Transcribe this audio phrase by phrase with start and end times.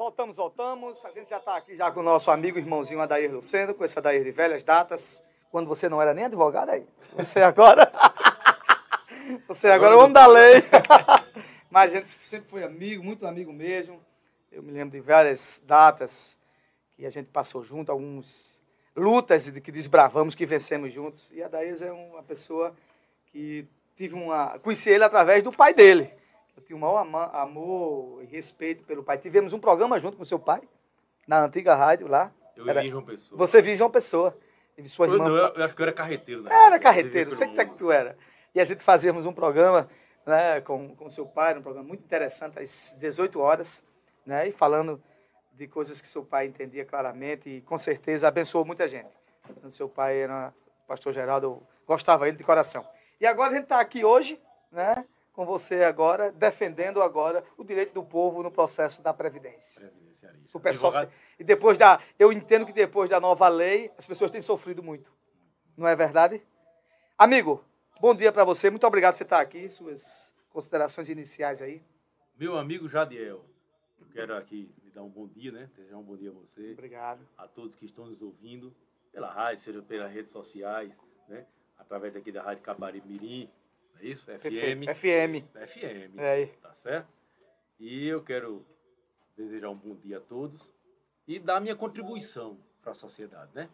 [0.00, 1.04] Voltamos, voltamos.
[1.04, 3.98] A gente já está aqui já com o nosso amigo irmãozinho Adair Luceno, com esse
[3.98, 6.86] Adair de velhas datas, quando você não era nem advogado aí.
[7.18, 7.92] Você agora.
[9.46, 10.62] você agora é o homem da lei.
[11.70, 14.02] Mas a gente sempre foi amigo, muito amigo mesmo.
[14.50, 16.34] Eu me lembro de várias datas
[16.96, 18.62] que a gente passou junto, algumas
[18.96, 21.30] lutas que desbravamos, que vencemos juntos.
[21.30, 22.74] E Adair é uma pessoa
[23.26, 24.58] que tive uma.
[24.60, 26.10] Conheci ele através do pai dele.
[26.56, 26.98] Eu tinha o maior
[27.34, 29.18] amor e respeito pelo pai.
[29.18, 30.60] Tivemos um programa junto com seu pai,
[31.26, 32.32] na antiga rádio lá.
[32.56, 32.82] Eu era...
[32.82, 33.38] vi João Pessoa.
[33.38, 34.36] Você viu João Pessoa.
[34.76, 35.28] Teve sua irmã.
[35.28, 36.50] Eu, eu, acho que eu era carreteiro, né?
[36.52, 38.16] Era carreteiro, sei que, que tu era.
[38.54, 39.88] E a gente fazíamos um programa
[40.26, 43.84] né, com, com seu pai, um programa muito interessante, às 18 horas,
[44.24, 45.02] né, e falando
[45.52, 49.10] de coisas que seu pai entendia claramente e com certeza abençoou muita gente.
[49.68, 50.54] Seu pai era
[50.86, 52.86] pastor Geraldo, eu gostava ele de coração.
[53.20, 54.40] E agora a gente está aqui hoje,
[54.72, 55.04] né?
[55.32, 59.92] Com você agora, defendendo agora o direito do povo no processo da Previdência.
[60.52, 61.08] O pessoal se...
[61.38, 62.00] E depois da.
[62.18, 65.12] Eu entendo que depois da nova lei, as pessoas têm sofrido muito.
[65.76, 66.42] Não é verdade?
[67.16, 67.64] Amigo,
[68.00, 68.68] bom dia para você.
[68.68, 69.70] Muito obrigado por você estar aqui.
[69.70, 71.82] Suas considerações iniciais aí.
[72.36, 73.44] Meu amigo Jadiel,
[73.98, 75.70] eu quero aqui lhe dar um bom dia, né?
[75.76, 76.72] Desejar um bom dia a você.
[76.72, 77.20] Obrigado.
[77.38, 78.74] A todos que estão nos ouvindo,
[79.12, 80.92] pela rádio, seja pelas redes sociais,
[81.28, 81.46] né?
[81.78, 83.50] Através aqui da Rádio Cabari Mirim,
[84.00, 84.26] é isso?
[84.26, 84.88] FM.
[84.94, 85.46] FM.
[85.66, 86.18] FM.
[86.18, 86.46] É.
[86.46, 87.08] Tá certo?
[87.78, 88.64] E eu quero
[89.36, 90.70] desejar um bom dia a todos
[91.26, 93.68] e dar minha contribuição para a sociedade, né?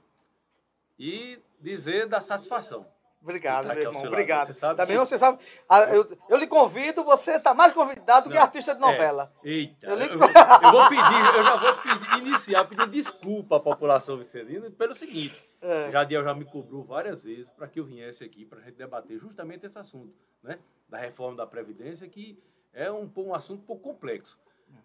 [0.98, 2.86] E dizer da satisfação
[3.22, 4.04] Obrigado, meu irmão.
[4.04, 4.48] Obrigado.
[4.48, 5.06] Você sabe Também que...
[5.06, 5.38] você sabe.
[5.68, 9.32] Ah, eu, eu lhe convido, você está mais convidado do que artista de novela.
[9.44, 9.48] É.
[9.48, 10.04] Eita, eu, lhe...
[10.04, 14.70] eu, vou, eu, vou, pedir, eu já vou pedir, iniciar, pedir desculpa à população vicentina
[14.70, 15.48] pelo seguinte.
[15.60, 15.90] É.
[15.90, 19.18] Jadiel já me cobrou várias vezes para que eu viesse aqui para a gente debater
[19.18, 20.58] justamente esse assunto, né?
[20.88, 22.40] Da reforma da Previdência, que
[22.72, 24.38] é um, um assunto um pouco complexo.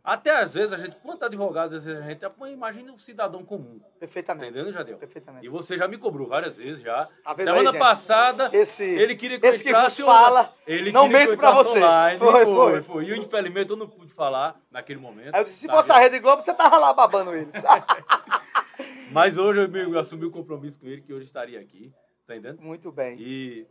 [0.03, 3.79] Até às vezes a gente, quanto advogado, às vezes a gente imagina um cidadão comum.
[3.99, 4.49] Perfeitamente.
[4.49, 4.97] Entendendo, Jadeu?
[4.97, 5.45] Perfeitamente.
[5.45, 7.07] E você já me cobrou várias vezes já.
[7.23, 9.71] Tá Semana aí, passada, esse, ele queria que esse que
[10.03, 11.77] fala, ele não mente pra você.
[11.77, 13.05] Online, foi, foi, foi, foi.
[13.05, 15.35] E infelizmente eu não pude falar naquele momento.
[15.35, 17.51] Aí eu disse, se fosse a Rede Globo, você tava lá babando ele.
[19.11, 21.93] Mas hoje eu assumi o compromisso com ele que hoje estaria aqui.
[22.25, 22.61] Tá entendendo?
[22.61, 23.19] Muito bem.
[23.19, 23.67] E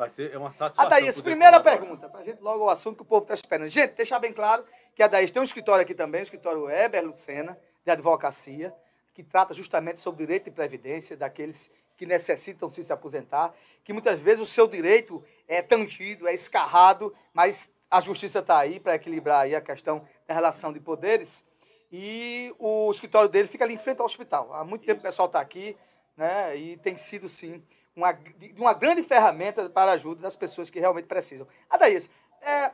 [0.00, 0.86] vai ser é uma satisfação.
[0.86, 3.68] Adaís, primeira pergunta, para a gente logo o assunto que o povo está esperando.
[3.68, 7.04] Gente, deixar bem claro que a Adaís tem um escritório aqui também, o escritório Eber
[7.04, 8.74] Lucena, de advocacia,
[9.12, 13.52] que trata justamente sobre o direito de previdência daqueles que necessitam se, se aposentar,
[13.84, 18.80] que muitas vezes o seu direito é tangido, é escarrado, mas a justiça está aí
[18.80, 21.44] para equilibrar aí a questão da relação de poderes.
[21.92, 24.54] E o escritório dele fica ali em frente ao hospital.
[24.54, 25.76] Há muito tempo o pessoal está aqui,
[26.16, 26.56] né?
[26.56, 27.62] E tem sido, sim,
[28.00, 28.18] uma,
[28.56, 31.46] uma grande ferramenta para a ajuda das pessoas que realmente precisam.
[31.68, 32.72] Adaís, é,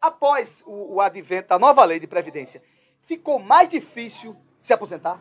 [0.00, 2.62] após o, o advento da nova lei de Previdência,
[3.00, 5.20] ficou mais difícil se aposentar?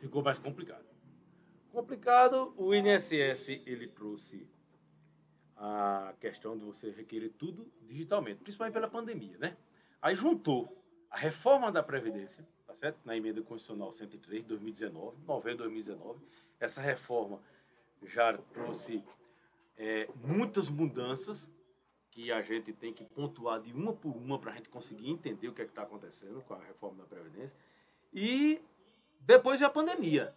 [0.00, 0.84] Ficou mais complicado.
[1.72, 4.46] Complicado, o INSS ele trouxe
[5.56, 9.56] a questão de você requerer tudo digitalmente, principalmente pela pandemia, né?
[10.00, 12.98] Aí juntou a reforma da Previdência, tá certo?
[13.04, 16.20] Na emenda constitucional 103 de 2019, novembro de 2019,
[16.60, 17.40] essa reforma
[18.06, 19.02] já trouxe
[19.76, 21.50] é, muitas mudanças
[22.10, 25.48] que a gente tem que pontuar de uma por uma para a gente conseguir entender
[25.48, 27.56] o que é está acontecendo com a reforma da Previdência.
[28.12, 28.62] E
[29.20, 30.32] depois a pandemia.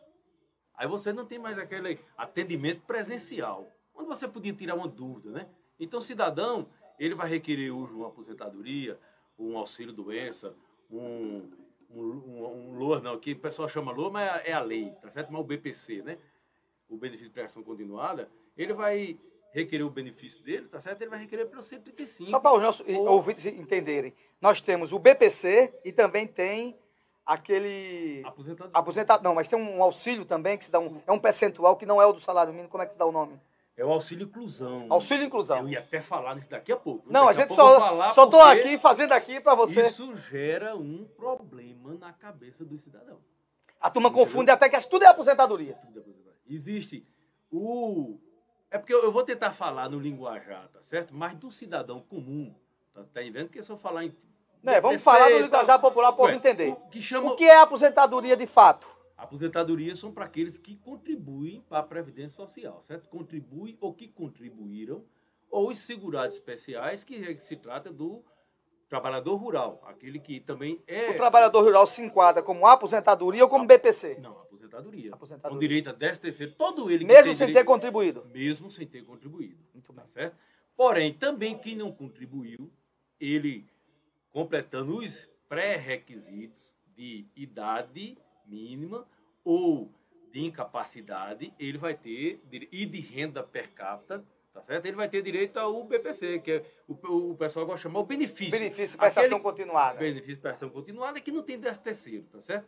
[0.73, 5.49] Aí você não tem mais aquele atendimento presencial, onde você podia tirar uma dúvida, né?
[5.79, 6.67] Então, o cidadão,
[6.99, 8.99] ele vai requerer hoje uma aposentadoria,
[9.37, 10.55] um auxílio-doença,
[10.89, 11.51] um,
[11.89, 15.09] um, um, um LOA, não, que o pessoal chama LOA, mas é a lei, tá
[15.09, 15.31] certo?
[15.31, 16.17] Mas o BPC, né?
[16.89, 19.19] O benefício de prestação continuada, ele vai
[19.51, 21.01] requerer o benefício dele, tá certo?
[21.01, 22.29] Ele vai requerer pelo 135.
[22.29, 23.07] Só para os nossos ou...
[23.07, 26.77] ouvintes entenderem, nós temos o BPC e também tem
[27.25, 28.71] aquele aposentado.
[28.73, 31.85] aposentado não, mas tem um auxílio também que se dá um é um percentual que
[31.85, 33.39] não é o do salário mínimo, como é que se dá o nome?
[33.75, 34.87] É o auxílio inclusão.
[34.89, 35.59] Auxílio inclusão.
[35.59, 37.11] Eu ia até falar nisso daqui a pouco.
[37.11, 39.85] Não, daqui a gente só só tô aqui fazendo aqui para você.
[39.85, 43.19] Isso gera um problema na cabeça do cidadão.
[43.79, 44.25] A turma Entendeu?
[44.25, 45.73] confunde até que tudo é aposentadoria.
[45.75, 46.26] Tudo é aposentadoria.
[46.49, 47.05] Existe
[47.51, 48.19] o
[48.69, 51.13] é porque eu vou tentar falar no linguajar, tá certo?
[51.13, 52.53] Mas do cidadão comum,
[52.93, 53.47] tá, tá entendendo?
[53.47, 54.15] Porque se eu falar em.
[54.65, 56.71] É, vamos falar no linguajar popular para o povo entender.
[56.71, 57.31] O que, chama...
[57.31, 58.87] o que é aposentadoria de fato?
[59.15, 63.07] Aposentadoria são para aqueles que contribuem para a Previdência Social, certo?
[63.07, 65.03] Contribuem ou que contribuíram,
[65.49, 68.23] ou os segurados especiais, que se trata do
[68.89, 71.09] trabalhador rural, aquele que também é.
[71.09, 74.17] O trabalhador rural se enquadra como aposentadoria ou como BPC?
[74.21, 75.13] Não, aposentadoria.
[75.13, 75.55] aposentadoria.
[75.55, 78.25] Com direito a 10 terceiro, todo ele Mesmo sem direito, ter contribuído.
[78.33, 79.57] Mesmo sem ter contribuído.
[79.73, 80.03] Muito bem.
[80.03, 80.37] Tá certo?
[80.75, 82.71] Porém, também quem não contribuiu,
[83.19, 83.65] ele
[84.31, 89.07] completando os pré-requisitos de idade mínima
[89.43, 89.91] ou
[90.31, 92.39] de incapacidade, ele vai ter,
[92.71, 94.23] e de renda per capita,
[94.53, 94.85] tá certo?
[94.85, 96.93] Ele vai ter direito ao BPC, que é o,
[97.31, 98.51] o pessoal gosta de chamar o benefício.
[98.51, 99.99] Benefício prestação Aquele, continuada.
[99.99, 102.67] Benefício prestação continuada, que não tem décimo terceiro, tá certo?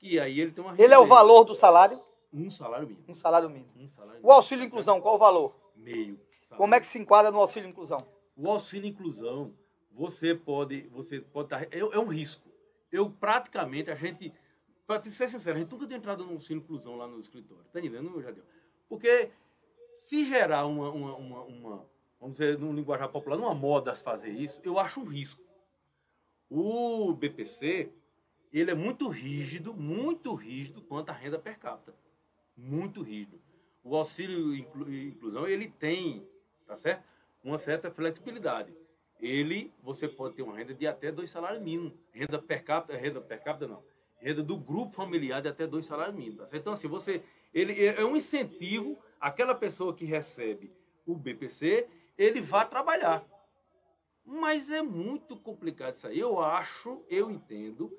[0.00, 2.00] Que aí ele tem uma Ele é o valor do salário?
[2.32, 3.04] Um salário mínimo.
[3.06, 3.70] Um salário mínimo.
[3.76, 5.54] Um salário O auxílio inclusão, qual o valor?
[5.76, 6.18] Meio.
[6.40, 6.56] salário.
[6.56, 8.06] Como é que se enquadra no auxílio inclusão?
[8.34, 9.52] O auxílio inclusão,
[9.92, 12.48] você pode, você pode estar, é, é um risco.
[12.90, 14.32] Eu praticamente, a gente,
[14.86, 17.64] para ser sincero, a gente nunca tem entrado no auxílio inclusão lá no escritório.
[17.72, 18.44] Tá entendendo, Jadeu?
[18.88, 19.30] Porque
[19.92, 21.86] se gerar uma, uma, uma, uma,
[22.18, 25.42] vamos dizer, no linguajar popular, uma moda fazer isso, eu acho um risco.
[26.48, 27.92] O BPC,
[28.52, 31.94] ele é muito rígido, muito rígido quanto à renda per capita.
[32.56, 33.40] Muito rígido.
[33.82, 36.26] O auxílio inclu, inclusão, ele tem,
[36.66, 37.04] tá certo?
[37.42, 38.74] Uma certa flexibilidade.
[39.18, 41.92] Ele, você pode ter uma renda de até dois salários mínimos.
[42.12, 43.82] Renda per capita, renda per capita não.
[44.18, 46.38] Renda do grupo familiar de até dois salários mínimos.
[46.38, 46.62] Tá certo?
[46.62, 47.22] Então, assim, você,
[47.54, 50.72] ele é um incentivo aquela pessoa que recebe
[51.06, 51.86] o BPC,
[52.18, 53.24] ele vai trabalhar.
[54.24, 56.18] Mas é muito complicado isso aí.
[56.18, 57.92] Eu acho, eu entendo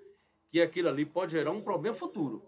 [0.52, 2.44] que aquilo ali pode gerar um problema futuro.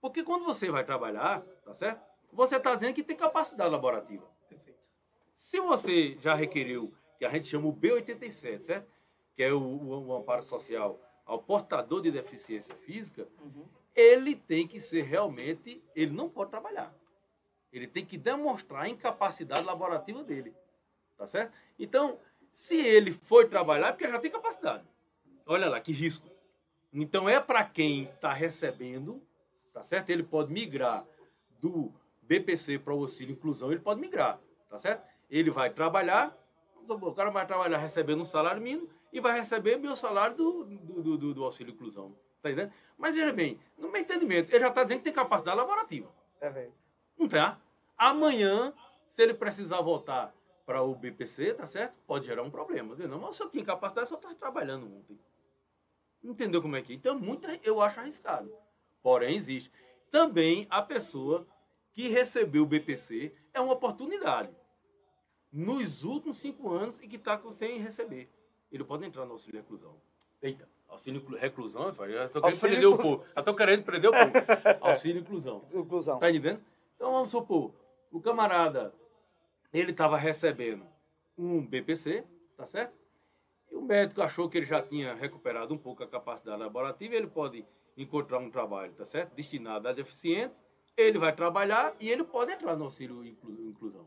[0.00, 2.02] Porque quando você vai trabalhar, tá certo?
[2.32, 4.26] Você está dizendo que tem capacidade laborativa.
[4.48, 4.78] Perfeito.
[5.34, 8.88] Se você já requeriu, que a gente chama o B87, certo?
[9.34, 13.66] Que é o, o, o amparo social ao portador de deficiência física, Uhum.
[13.94, 16.92] ele tem que ser realmente, ele não pode trabalhar.
[17.72, 20.54] Ele tem que demonstrar a incapacidade laborativa dele.
[21.16, 21.52] Tá certo?
[21.78, 22.18] Então,
[22.52, 24.84] se ele foi trabalhar, é porque já tem capacidade.
[25.46, 26.28] Olha lá, que risco.
[27.02, 29.22] Então, é para quem está recebendo,
[29.72, 30.10] tá certo?
[30.10, 31.04] Ele pode migrar
[31.60, 31.92] do
[32.22, 35.06] BPC para o auxílio inclusão, ele pode migrar, tá certo?
[35.30, 36.36] Ele vai trabalhar,
[36.88, 41.16] o cara vai trabalhar recebendo um salário mínimo e vai receber meu salário do, do,
[41.16, 42.14] do, do auxílio inclusão.
[42.42, 42.72] Tá entendendo?
[42.96, 46.08] Mas veja bem, no meu entendimento, ele já está dizendo que tem capacidade laborativa.
[46.38, 46.72] Perfeito.
[47.18, 47.58] Não tá?
[47.96, 48.72] Amanhã,
[49.08, 50.32] se ele precisar voltar
[50.64, 51.94] para o BPC, tá certo?
[52.06, 52.94] Pode gerar um problema.
[52.94, 55.18] Dizer, Não, mas se eu tinha capacidade, só estava trabalhando ontem.
[56.22, 56.96] Entendeu como é que é?
[56.96, 58.52] Então, muito, eu acho arriscado.
[59.02, 59.70] Porém, existe.
[60.10, 61.46] Também a pessoa
[61.92, 64.50] que recebeu o BPC é uma oportunidade.
[65.52, 68.30] Nos últimos cinco anos e que está sem receber.
[68.70, 69.94] Ele pode entrar no auxílio reclusão.
[70.42, 73.24] Eita, auxílio reclusão, eu estou querendo Auxílio prender o povo.
[73.34, 74.32] Já estou querendo prender o povo.
[74.86, 75.64] Auxílio inclusão.
[75.74, 76.18] Inclusão.
[76.18, 76.60] Tá entendendo?
[76.94, 77.72] Então vamos supor,
[78.10, 78.92] o camarada,
[79.72, 80.84] ele estava recebendo
[81.36, 82.24] um BPC,
[82.56, 82.97] tá certo?
[83.70, 87.26] E o médico achou que ele já tinha recuperado um pouco a capacidade laborativa, ele
[87.26, 87.64] pode
[87.96, 89.34] encontrar um trabalho, tá certo?
[89.34, 90.54] Destinado a deficiente,
[90.96, 94.06] ele vai trabalhar e ele pode entrar no auxílio inclu- inclusão.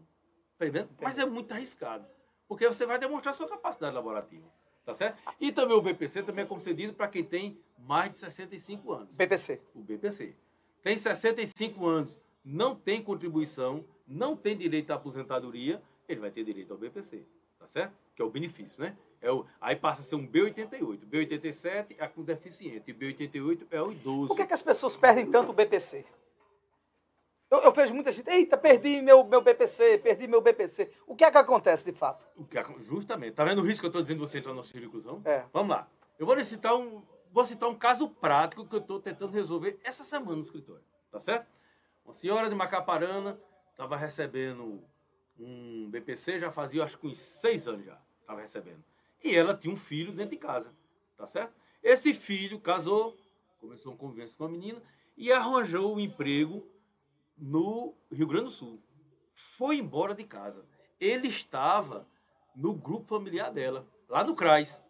[0.58, 0.90] Tá entendendo?
[1.02, 2.06] Mas é muito arriscado,
[2.48, 4.48] porque você vai demonstrar sua capacidade laborativa,
[4.86, 5.19] tá certo?
[5.40, 9.62] E também o BPC também é concedido para quem tem mais de 65 anos BPC.
[9.75, 10.36] o BPC.
[10.84, 16.72] Tem 65 anos, não tem contribuição, não tem direito à aposentadoria, ele vai ter direito
[16.74, 17.24] ao BPC,
[17.60, 17.94] tá certo?
[18.16, 18.96] Que é o benefício, né?
[19.21, 21.00] É o, aí passa a ser um B88.
[21.07, 24.29] B87 é com deficiente, e B88 é o idoso.
[24.29, 26.03] Por que, que as pessoas perdem tanto o BPC?
[27.51, 30.89] Eu, eu vejo muita gente, eita, perdi meu, meu BPC, perdi meu BPC.
[31.06, 32.25] O que é que acontece de fato?
[32.35, 33.33] O que justamente.
[33.33, 35.21] Tá vendo o risco que eu estou dizendo de você entrar no inclusão?
[35.25, 35.44] É.
[35.51, 35.88] Vamos lá.
[36.17, 40.03] Eu vou citar um, vou citar um caso prático que eu estou tentando resolver essa
[40.03, 40.84] semana no escritório.
[41.12, 41.46] Tá certo?
[42.05, 43.38] Uma senhora de Macaparana
[43.72, 44.81] estava recebendo
[45.38, 48.00] um BPC, já fazia acho que uns seis anos já.
[48.22, 48.90] Estava recebendo.
[49.24, 50.74] E ela tinha um filho dentro de casa.
[51.18, 51.54] Tá certo?
[51.84, 53.16] Esse filho casou,
[53.60, 54.82] começou um convivência com a menina
[55.16, 56.66] e arranjou um emprego
[57.38, 58.80] no Rio Grande do Sul.
[59.58, 60.66] Foi embora de casa.
[61.00, 62.08] Ele estava
[62.56, 64.84] no grupo familiar dela, lá no CRAS.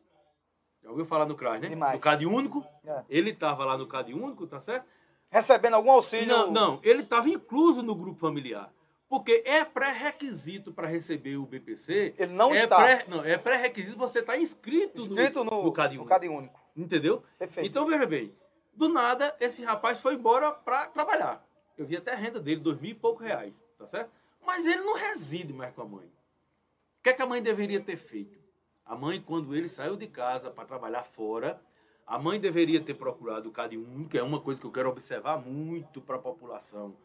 [0.84, 1.70] Já ouviu falar no CRAS, né?
[1.70, 1.94] Demais.
[1.94, 2.66] No CAD Único.
[2.84, 3.04] É.
[3.08, 4.86] Ele estava lá no CAD Único, tá certo?
[5.30, 6.28] Recebendo algum auxílio?
[6.28, 8.72] Não, não, ele estava incluso no grupo familiar.
[9.12, 12.16] Porque é pré-requisito para receber o BPC.
[12.18, 12.78] Ele não é está.
[12.78, 16.10] Pré, não, é pré-requisito você estar inscrito, Inscrito no, no CAD no Único.
[16.10, 16.58] Cade Único.
[16.74, 17.22] Entendeu?
[17.38, 17.68] Perfeito.
[17.68, 18.34] Então, veja bem,
[18.74, 21.46] do nada, esse rapaz foi embora para trabalhar.
[21.78, 24.10] Eu vi até a renda dele, dois mil e poucos reais, tá certo?
[24.46, 26.08] Mas ele não reside mais com a mãe.
[26.08, 28.40] O que, é que a mãe deveria ter feito?
[28.86, 31.62] A mãe, quando ele saiu de casa para trabalhar fora,
[32.08, 34.90] a mãe deveria ter procurado o CAD único, que é uma coisa que eu quero
[34.90, 36.96] observar muito para a população.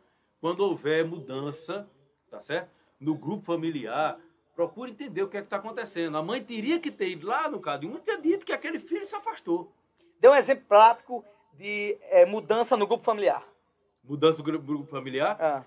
[0.40, 1.90] Quando houver mudança,
[2.30, 2.70] tá certo?
[3.00, 4.18] No grupo familiar,
[4.54, 6.16] procure entender o que é que está acontecendo.
[6.16, 8.78] A mãe teria que ter ido lá no CAD único e ter dito que aquele
[8.78, 9.70] filho se afastou.
[10.20, 13.46] Dê um exemplo prático de eh, mudança no grupo familiar.
[14.02, 15.36] Mudança do grupo, familiar.
[15.40, 15.62] Ah,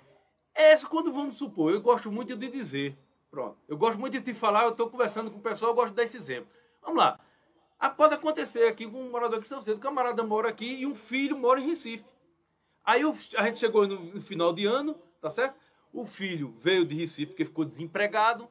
[0.56, 2.98] Essa, quando vamos supor, eu gosto muito de dizer.
[3.30, 3.58] Pronto.
[3.68, 5.96] Eu gosto muito de te falar, eu estou conversando com o pessoal, eu gosto de
[5.98, 6.50] dar esse exemplo.
[6.82, 7.20] Vamos lá.
[7.80, 9.78] Ah, pode acontecer aqui com um morador aqui de São Cedo.
[9.78, 12.04] O camarada mora aqui e um filho mora em Recife.
[12.84, 15.56] Aí o- a gente chegou no, no final de ano, tá certo?
[15.94, 18.48] O filho veio de Recife porque ficou desempregado,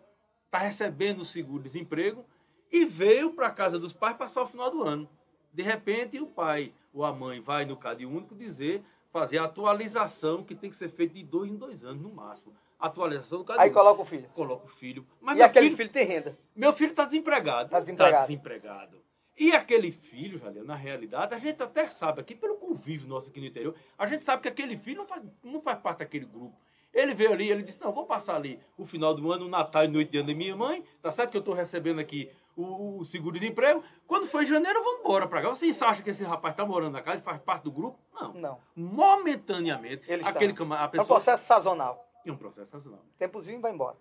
[0.50, 2.24] tá recebendo o seguro-desemprego
[2.70, 5.08] e veio para casa dos pais passar o final do ano.
[5.52, 10.42] De repente, o pai ou a mãe vai no Cade Único dizer, fazer a atualização
[10.42, 12.54] que tem que ser feita de dois em dois anos, no máximo.
[12.78, 14.28] Atualização do Cade Aí coloca o filho.
[14.34, 15.06] Coloca o filho.
[15.20, 16.38] Mas E aquele filho, filho tem renda.
[16.54, 17.70] meu filho está desempregado.
[17.70, 18.16] Tá desempregado.
[18.16, 18.98] Tá desempregado.
[19.36, 23.40] E aquele filho, Jalil, na realidade, a gente até sabe aqui, pelo convívio nosso aqui
[23.40, 26.56] no interior, a gente sabe que aquele filho não faz, não faz parte daquele grupo.
[26.92, 29.84] Ele veio ali, ele disse, não, vou passar ali o final do ano, o Natal
[29.84, 32.98] e noite de ano da minha mãe, tá certo que eu estou recebendo aqui o,
[32.98, 33.84] o seguro-desemprego.
[34.06, 35.48] Quando for em janeiro, eu vou embora para cá.
[35.50, 37.98] Vocês acham que esse rapaz está morando na casa e faz parte do grupo?
[38.12, 38.32] Não.
[38.34, 38.58] Não.
[38.74, 41.06] Momentaneamente, Ele aquele cama- a É um pessoa...
[41.06, 42.08] processo sazonal.
[42.24, 43.00] É um processo sazonal.
[43.18, 43.96] Tempozinho vai embora.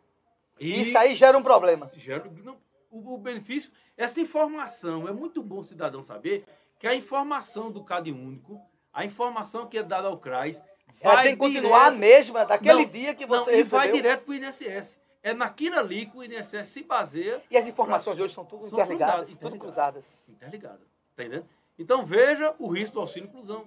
[0.59, 1.91] E- Isso aí gera um problema.
[1.95, 2.57] gera não,
[2.89, 6.45] o, o benefício, essa informação, é muito bom o cidadão saber
[6.79, 8.59] que a informação do Cade Único,
[8.93, 10.61] a informação que é dada ao CRAS,
[11.01, 13.79] Vai tem que continuar a direto- mesma daquele Não, dia que não, você e recebeu.
[13.79, 14.97] vai direto para o INSS.
[15.23, 18.67] É naquilo ali que o INSS se baseia E as informações de hoje são tudo
[18.69, 19.75] São interligadas, cruzadas, tudo interligadas.
[19.75, 20.29] cruzadas.
[20.29, 20.79] interligada.
[21.15, 21.45] Tá entendendo?
[21.77, 23.63] Então veja o risco do auxílio inclusão.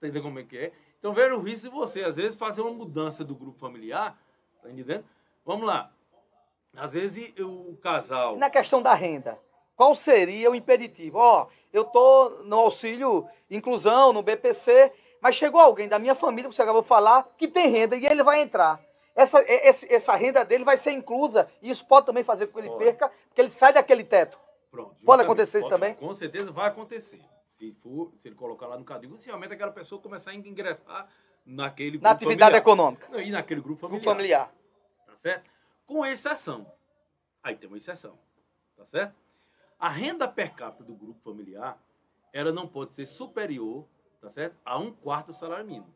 [0.00, 0.72] Tá entendendo como é que é?
[0.98, 4.18] Então veja o risco de você, às vezes, fazer uma mudança do grupo familiar.
[4.62, 5.04] Tá entendendo?
[5.44, 5.92] Vamos lá.
[6.76, 8.36] Às vezes o casal.
[8.36, 9.38] Na questão da renda,
[9.76, 11.18] qual seria o impeditivo?
[11.18, 14.90] Ó, eu estou no auxílio inclusão, no BPC,
[15.24, 18.04] mas chegou alguém da minha família, que você acabou de falar, que tem renda e
[18.04, 18.78] ele vai entrar.
[19.16, 22.58] Essa, esse- essa renda dele vai ser inclusa e isso pode também fazer com que
[22.58, 22.84] ele Pode.
[22.84, 24.38] perca, porque ele sai daquele teto.
[24.70, 25.94] Pronto, Pode acontecer isso também?
[25.94, 27.22] Com certeza vai acontecer.
[27.56, 31.08] Se for, se ele colocar lá no cadinho, se realmente aquela pessoa começar a ingressar
[31.46, 32.58] naquele grupo Na atividade familiar.
[32.60, 34.48] econômica, Não, E naquele grupo grupo familiar.
[34.48, 34.54] familiar.
[35.06, 35.50] Tá certo?
[35.86, 36.70] Com exceção.
[37.42, 38.18] Aí tem uma exceção.
[38.76, 39.14] Tá certo?
[39.78, 41.78] A renda per capita do grupo familiar,
[42.32, 43.86] ela não pode ser superior,
[44.24, 44.56] tá certo?
[44.64, 45.94] A um quarto do salário mínimo.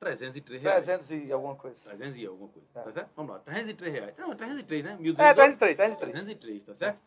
[0.00, 0.84] 303 reais.
[0.86, 1.90] 300 e alguma coisa.
[1.90, 2.68] 300 e alguma coisa.
[2.74, 2.82] É.
[2.82, 3.10] Tá certo?
[3.14, 3.38] Vamos lá.
[3.40, 4.16] 303 reais.
[4.16, 4.96] Não, 303, né?
[4.98, 6.12] 1.200 É, 303, 303.
[6.12, 7.00] 303, tá certo?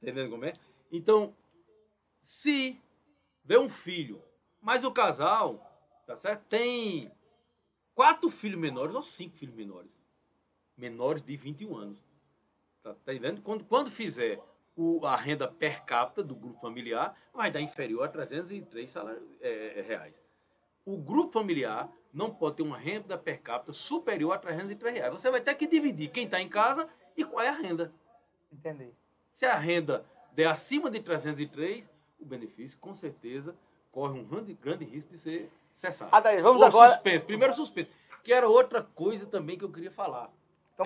[0.00, 0.52] Entendendo como é?
[0.92, 1.34] Então,
[2.22, 2.80] se
[3.44, 4.22] vê um filho,
[4.60, 5.60] mas o casal,
[6.06, 6.44] tá certo?
[6.48, 7.10] Tem
[7.94, 9.90] quatro filhos menores ou cinco filhos menores.
[10.76, 11.98] Menores de 21 anos.
[12.82, 13.42] Tá, tá entendendo?
[13.42, 14.40] Quando, quando fizer
[14.80, 19.84] o, a renda per capita do grupo familiar, vai dar inferior a 303 salários, é,
[19.86, 20.14] reais.
[20.86, 25.12] O grupo familiar não pode ter uma renda per capita superior a 303 reais.
[25.12, 27.92] Você vai ter que dividir quem está em casa e qual é a renda.
[28.50, 28.90] Entendi.
[29.30, 31.84] Se a renda der acima de 303,
[32.18, 33.54] o benefício, com certeza,
[33.92, 36.14] corre um grande, grande risco de ser cessado.
[36.14, 37.26] Adair, vamos Ou agora- suspenso.
[37.26, 37.90] Primeiro suspenso.
[38.24, 40.30] Que era outra coisa também que eu queria falar.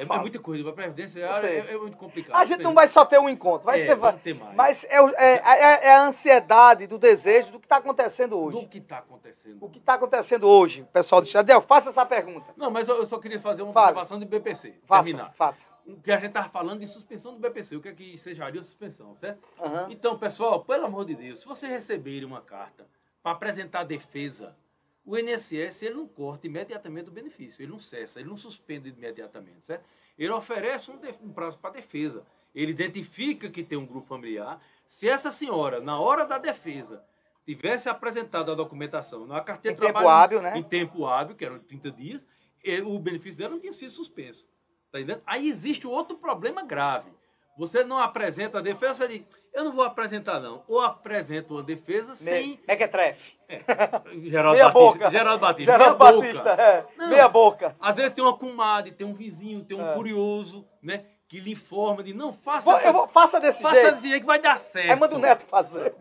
[0.03, 0.69] Então é, é muita coisa.
[0.69, 1.59] A previdência sei.
[1.61, 2.37] é, é muito complicado.
[2.37, 4.55] A gente não vai só ter um encontro, vai É, ter, vamos ter mais.
[4.55, 8.61] mas é, é- é- é a ansiedade do desejo do que está acontecendo hoje.
[8.61, 9.59] Do que está acontecendo.
[9.61, 12.53] O que está acontecendo hoje, pessoal do Xadel, faça essa pergunta.
[12.57, 13.87] Não, mas eu, eu só queria fazer uma Fale.
[13.89, 14.75] observação de BPC.
[14.85, 15.33] Faça, Terminar.
[15.35, 15.67] faça.
[15.87, 17.77] O que a gente estava falando de suspensão do BPC.
[17.77, 19.41] O que é que sejaria a suspensão, certo?
[19.61, 19.87] Aham.
[19.91, 22.87] Então, pessoal, pelo amor de Deus, se você receber uma carta
[23.23, 24.57] para apresentar a defesa,
[25.05, 29.67] o INSS ele não corta imediatamente o benefício, ele não cessa, ele não suspende imediatamente,
[29.67, 29.85] certo?
[30.19, 32.25] Ele oferece um, um prazo para defesa.
[32.55, 34.61] Ele identifica que tem um grupo familiar.
[34.87, 37.05] Se essa senhora, na hora da defesa,
[37.45, 40.57] tivesse apresentado a documentação na carteira Em de tempo trabalho hábil, né?
[40.57, 42.27] em tempo hábil, que eram 30 dias,
[42.63, 44.49] e o benefício dela não tinha sido suspenso.
[44.91, 45.23] Tá entendendo?
[45.27, 47.11] Aí existe outro problema grave.
[47.57, 50.65] Você não apresenta a defesa, você diz, eu não vou apresentar não.
[50.67, 52.49] Ou apresenta uma defesa sem...
[52.49, 53.39] Me, mequetrefe.
[54.29, 54.71] Geraldo Meia Batista.
[54.73, 55.11] boca.
[55.11, 55.73] Geraldo Batista.
[55.73, 56.63] Geraldo meia Batista, boca.
[56.63, 56.87] é.
[56.97, 57.09] Não.
[57.09, 57.77] Meia boca.
[57.81, 59.95] Às vezes tem uma comadre, tem um vizinho, tem um É.
[59.95, 61.07] curioso, né?
[61.29, 63.95] Que lhe informa de não faça Vou- essa- vou, faça desse faça jeito.
[63.95, 64.91] desse jeito que vai dar certo.
[64.91, 65.95] Aí manda o neto fazer.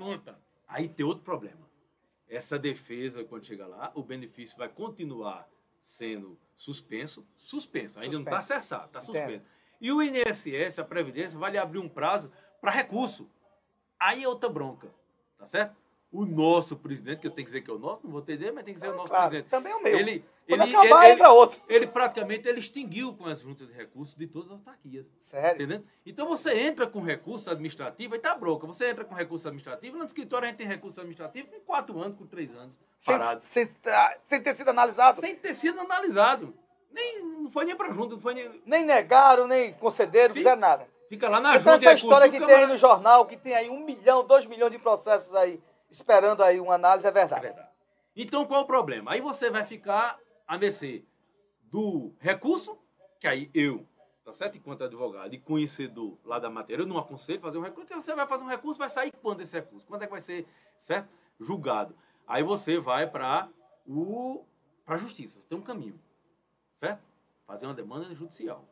[0.68, 1.62] Aí tem outro problema.
[2.28, 5.48] Essa defesa, quando chegar lá, o benefício vai continuar
[5.84, 7.24] sendo suspenso.
[7.38, 8.00] Suspenso.
[8.00, 8.62] Ainda não está Suspenso.
[8.64, 9.44] cessado, está Entendo.
[9.84, 13.30] E o INSS, a Previdência, vai lhe abrir um prazo para recurso.
[14.00, 14.88] Aí é outra bronca.
[15.38, 15.76] Tá certo?
[16.10, 18.34] O nosso presidente, que eu tenho que dizer que é o nosso, não vou ter
[18.36, 19.50] ideia, mas tem que ser o nosso Claro, presidente.
[19.50, 19.98] também é o meu.
[20.00, 21.60] Ele, Quando ele, acabar, ele, entra outro.
[21.68, 25.06] ele praticamente ele extinguiu com as juntas de recursos de todas as autarquias.
[25.20, 25.56] Sério.
[25.64, 25.86] Entendendo?
[26.06, 28.66] Então você entra com recurso administrativo e tá bronca.
[28.68, 32.16] Você entra com recurso administrativo, no escritório a gente tem recurso administrativo com quatro anos,
[32.18, 33.42] com três anos Sem, parado.
[33.44, 35.20] sem, ah, sem ter sido analisado.
[35.20, 36.54] Sem ter sido analisado.
[36.94, 38.62] Nem, não foi nem para junto, não foi nem.
[38.66, 40.88] Nem negaram, nem concederam, fizeram nada.
[41.10, 43.70] Fica lá na Então junta essa história que tem aí no jornal, que tem aí
[43.70, 47.42] um milhão, dois milhões de processos aí, esperando aí uma análise, é É verdade.
[47.42, 47.70] verdade.
[48.16, 49.12] Então qual o problema?
[49.12, 51.04] Aí você vai ficar a mercê
[51.64, 52.78] do recurso,
[53.20, 53.86] que aí eu
[54.24, 54.58] tá certo?
[54.58, 58.16] Enquanto advogado e conhecedor lá da matéria, eu não aconselho fazer um recurso, porque você
[58.16, 59.86] vai fazer um recurso, vai sair quando esse recurso?
[59.86, 60.48] Quando é que vai ser,
[60.80, 61.10] certo?
[61.40, 61.96] Julgado.
[62.26, 63.50] Aí você vai para
[63.86, 64.46] o
[64.86, 65.98] para a justiça, você tem um caminho,
[66.84, 67.02] certo?
[67.48, 68.68] Fazer uma demanda judicial.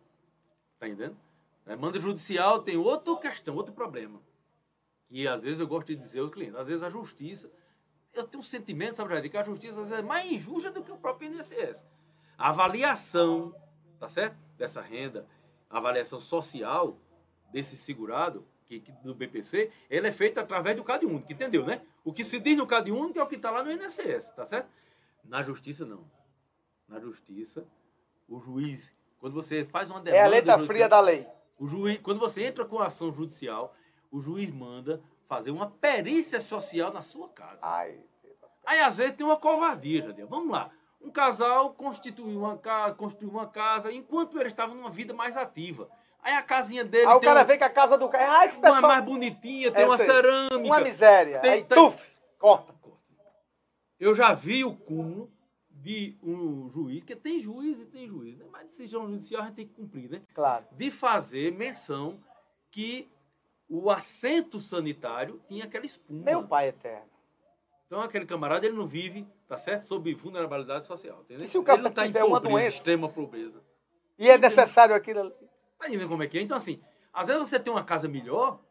[0.78, 1.18] Tá entendendo?
[1.66, 4.20] Demanda judicial tem outra questão, outro problema.
[5.10, 7.50] E às vezes eu gosto de dizer aos clientes, às vezes a justiça,
[8.14, 10.84] eu tenho um sentimento, sabe, de que a justiça às vezes é mais injusta do
[10.84, 11.86] que o próprio INSS.
[12.38, 13.56] A avaliação,
[13.98, 14.36] tá certo?
[14.58, 15.26] Dessa renda,
[15.70, 16.98] a avaliação social
[17.50, 21.82] desse segurado, que, que, do BPC, ele é feita através do CAD único, entendeu, né?
[22.04, 24.46] O que se diz no CAD único é o que está lá no INSS, tá
[24.46, 24.70] certo?
[25.24, 26.04] Na justiça, não.
[26.88, 27.66] Na justiça,
[28.28, 30.22] o juiz, quando você faz uma demanda...
[30.22, 31.28] É a letra fria da lei.
[31.58, 33.76] O juiz, quando você entra com a ação judicial,
[34.12, 37.60] o juiz manda fazer uma perícia social na sua casa.
[37.62, 38.00] Ai.
[38.66, 40.16] Aí, às vezes, tem uma covardia.
[40.28, 40.72] Vamos lá.
[41.00, 45.90] Um casal constituiu uma casa, construiu uma casa enquanto ele estava numa vida mais ativa.
[46.22, 47.08] Aí a casinha dele.
[47.08, 48.40] Aí o cara vê que a casa do cara.
[48.40, 48.80] Ah, esse pessoal.
[48.80, 50.58] Uma mais bonitinha, tem uma cerâmica.
[50.58, 51.40] Uma miséria.
[51.40, 51.76] Tem, aí, tem...
[51.76, 52.76] tuf, corta.
[54.00, 55.32] Eu já vi o cúmulo
[55.82, 58.46] de um juiz, que tem juiz e tem juiz, né?
[58.52, 60.22] mas decisão judicial a gente tem que cumprir, né?
[60.34, 60.66] Claro.
[60.72, 62.20] De fazer menção
[62.70, 63.10] que
[63.68, 66.24] o assento sanitário tinha aquela espuma.
[66.24, 67.10] Meu pai eterno.
[67.88, 69.84] Então aquele camarada ele não vive, tá certo?
[69.84, 71.22] Sob vulnerabilidade social.
[71.22, 71.44] Entendeu?
[71.44, 72.78] E se o cara tá tiver uma doença?
[72.78, 73.62] extrema pobreza.
[74.18, 75.34] E é necessário aquilo ali.
[75.80, 76.42] Tá entendendo como é que é?
[76.42, 76.80] Então, assim,
[77.12, 78.62] às vezes você tem uma casa melhor,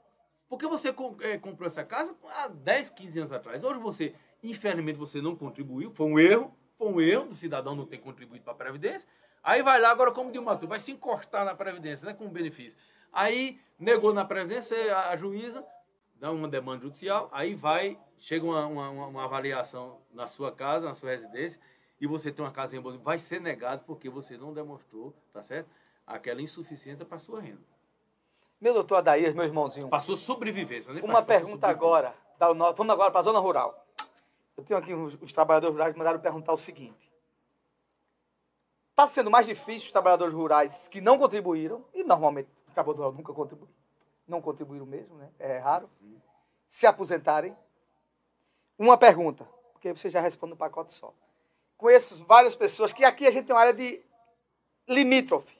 [0.48, 3.62] porque você eh, comprou essa casa há 10, 15 anos atrás.
[3.64, 7.84] Hoje você, infelizmente, você não contribuiu, foi um erro, foi um erro do cidadão não
[7.84, 9.06] ter contribuído para a Previdência.
[9.44, 12.78] Aí vai lá, agora, como de uma vai se encostar na Previdência, né, com benefício.
[13.12, 15.62] Aí negou na Previdência, a, a juíza
[16.14, 20.94] dá uma demanda judicial, aí vai, chega uma, uma, uma- avaliação na sua casa, na
[20.94, 21.60] sua residência,
[22.00, 25.42] e você tem uma casa em Bolívia, vai ser negado porque você não demonstrou, tá
[25.42, 25.68] certo?
[26.06, 27.60] Aquela insuficiência para a sua renda.
[28.58, 29.88] Meu doutor Adair, meu irmãozinho.
[30.00, 30.92] Sua sobrevivência.
[30.94, 32.14] Né, Uma pergunta agora.
[32.38, 33.86] Vamos agora para a zona rural.
[34.60, 37.10] Eu tenho aqui os, os trabalhadores rurais que mandaram perguntar o seguinte.
[38.90, 43.12] Está sendo mais difícil os trabalhadores rurais que não contribuíram, e normalmente o trabalhador rural
[43.16, 43.68] nunca contribui,
[44.28, 45.30] não contribuíram mesmo, né?
[45.38, 45.88] é raro,
[46.68, 47.56] se aposentarem?
[48.78, 51.14] Uma pergunta, porque você já responde no pacote só.
[51.78, 54.02] Conheço várias pessoas que aqui a gente tem uma área de
[54.86, 55.56] limítrofe.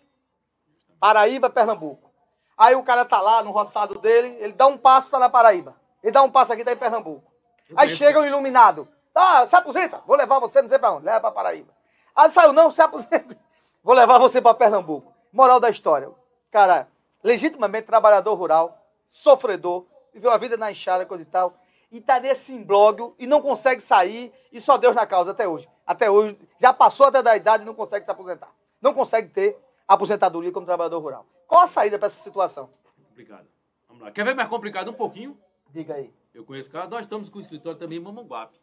[0.99, 2.11] Paraíba, Pernambuco.
[2.55, 5.75] Aí o cara tá lá no roçado dele, ele dá um passo, tá na Paraíba.
[6.03, 7.31] Ele dá um passo aqui, tá em Pernambuco.
[7.75, 8.87] Aí chega um iluminado.
[9.15, 11.73] Ah, se aposenta, vou levar você não sei pra onde, leva pra Paraíba.
[12.15, 13.37] Aí saiu, não, se aposenta,
[13.83, 15.13] vou levar você pra Pernambuco.
[15.33, 16.11] Moral da história.
[16.51, 16.89] Cara,
[17.23, 21.55] legitimamente trabalhador rural, sofredor, viveu a vida na enxada, coisa e tal,
[21.91, 25.69] e tá nesse imbróglio e não consegue sair, e só Deus na causa até hoje.
[25.87, 28.53] Até hoje, já passou até da idade e não consegue se aposentar.
[28.81, 31.27] Não consegue ter aposentadoria como trabalhador rural.
[31.47, 32.71] Qual a saída para essa situação?
[33.09, 33.47] Complicado.
[33.89, 34.13] Vamos lá.
[34.13, 35.37] Quer ver mais complicado um pouquinho?
[35.69, 36.15] Diga aí.
[36.33, 36.87] Eu conheço cara.
[36.87, 38.57] Nós estamos com o escritório também em Mamanguape.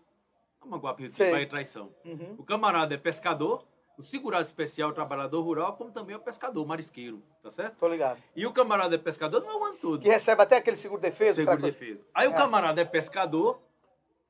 [0.67, 1.31] Mamanguape, Sei.
[1.31, 1.89] Bahia Traição.
[2.05, 2.35] Uhum.
[2.37, 3.63] O camarada é pescador,
[3.97, 7.77] o segurado especial é trabalhador rural, como também é o pescador, marisqueiro, tá certo?
[7.77, 8.21] Tô ligado.
[8.35, 10.01] E o camarada é pescador não é o ano todo.
[10.01, 11.35] Que recebe até aquele seguro defesa.
[11.41, 11.77] Seguro coisa.
[11.77, 12.01] defesa.
[12.13, 12.35] Aí o É.
[12.35, 13.59] camarada é pescador,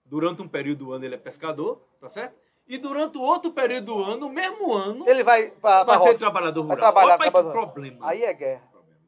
[0.05, 2.35] durante um período do ano ele é pescador, tá certo?
[2.67, 6.03] E durante o outro período do ano, no mesmo ano, Ele vai para vai ser
[6.07, 6.19] roça.
[6.19, 6.91] trabalhador Vai rural.
[6.93, 7.61] trabalhar, Olha que trabalhador.
[7.73, 7.97] problema.
[8.09, 8.63] Aí é guerra.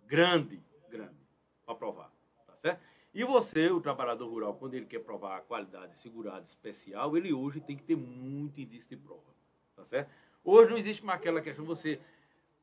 [0.08, 1.14] Grande, grande,
[1.66, 2.10] para provar?
[3.14, 7.60] E você, o trabalhador rural, quando ele quer provar a qualidade segurada especial, ele hoje
[7.60, 9.34] tem que ter muito indício de prova,
[9.76, 10.12] tá certo?
[10.44, 12.00] Hoje não existe mais aquela questão, você,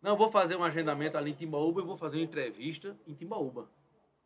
[0.01, 3.69] não, vou fazer um agendamento ali em Timbaúba, eu vou fazer uma entrevista em Timbaúba.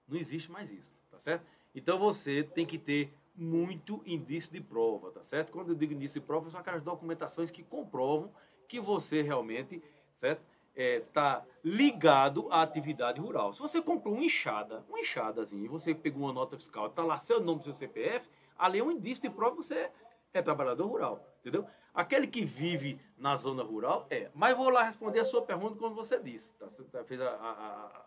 [0.07, 1.45] Não existe mais isso, tá certo?
[1.75, 5.51] Então você tem que ter muito indício de prova, tá certo?
[5.51, 8.31] Quando eu digo indício de prova, são aquelas documentações que comprovam
[8.69, 9.83] que você realmente,
[10.21, 10.43] certo?
[10.83, 13.53] Está ligado à atividade rural.
[13.53, 17.19] Se você comprou uma enxada, uma enxadazinha, e você pegou uma nota fiscal, está lá
[17.19, 19.91] seu nome, seu CPF, ali é um indício de prova que você
[20.33, 21.67] é trabalhador rural, entendeu?
[21.93, 24.31] Aquele que vive na zona rural é.
[24.35, 26.67] Mas vou lá responder a sua pergunta como você disse, tá?
[26.67, 27.51] Você tá- fez a, a,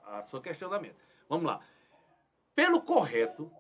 [0.06, 0.96] a, a sua questionamento.
[1.28, 1.60] Vamos lá.
[2.56, 3.52] Pelo correto,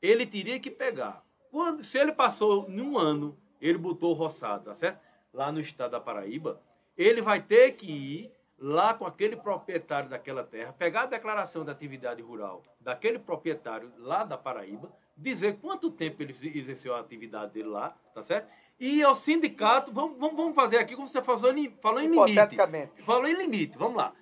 [0.00, 1.24] ele teria que pegar.
[1.50, 5.00] Quando, se ele passou num ano, ele botou o roçado, tá certo?
[5.32, 6.60] Lá no estado da Paraíba,
[6.96, 11.72] ele vai ter que ir lá com aquele proprietário daquela terra, pegar a declaração da
[11.72, 17.68] atividade rural daquele proprietário lá da Paraíba, dizer quanto tempo ele exerceu a atividade dele
[17.68, 18.48] lá, tá certo?
[18.80, 22.56] E ao sindicato, vamos, vamos, fazer aqui como você falou em, falou em limite.
[23.04, 24.14] Falou em limite, vamos lá.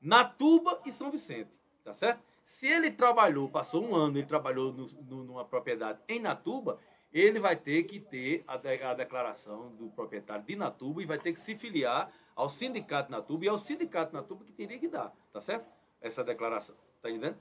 [0.00, 1.50] Natuba e São Vicente,
[1.82, 2.22] tá certo?
[2.44, 6.78] Se ele trabalhou, passou um ano, ele trabalhou no- no- numa propriedade em Natuba,
[7.14, 11.18] ele vai ter que ter a, de, a declaração do proprietário de Natuba e vai
[11.18, 15.14] ter que se filiar ao sindicato Natuba e ao sindicato Natuba que teria que dar,
[15.32, 15.64] tá certo?
[16.00, 17.38] Essa declaração, tá entendendo?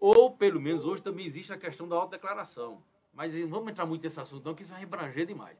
[0.00, 2.82] Ou, pelo menos, hoje também existe a questão da autodeclaração.
[3.12, 5.58] Mas não vamos entrar muito nesse assunto, não, que isso vai embranger demais.